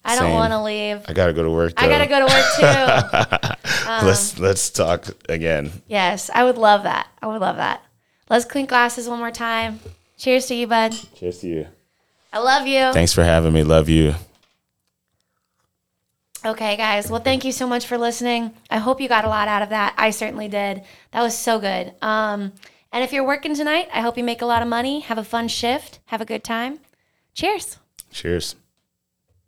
[0.06, 1.02] I don't want to leave.
[1.08, 1.72] I gotta go to work.
[1.78, 3.56] I gotta go to work
[3.96, 4.06] too.
[4.06, 5.72] let's let's talk again.
[5.86, 7.08] yes, I would love that.
[7.22, 7.82] I would love that.
[8.28, 9.80] Let's clink glasses one more time.
[10.18, 10.94] Cheers to you, bud.
[11.14, 11.66] Cheers to you.
[12.32, 12.92] I love you.
[12.92, 13.62] Thanks for having me.
[13.62, 14.14] Love you.
[16.44, 17.10] Okay, guys.
[17.10, 18.52] Well, thank you so much for listening.
[18.68, 19.94] I hope you got a lot out of that.
[19.96, 20.82] I certainly did.
[21.12, 21.94] That was so good.
[22.02, 22.52] Um,
[22.92, 25.00] and if you're working tonight, I hope you make a lot of money.
[25.00, 26.00] Have a fun shift.
[26.06, 26.80] Have a good time.
[27.32, 27.78] Cheers.
[28.10, 28.56] Cheers.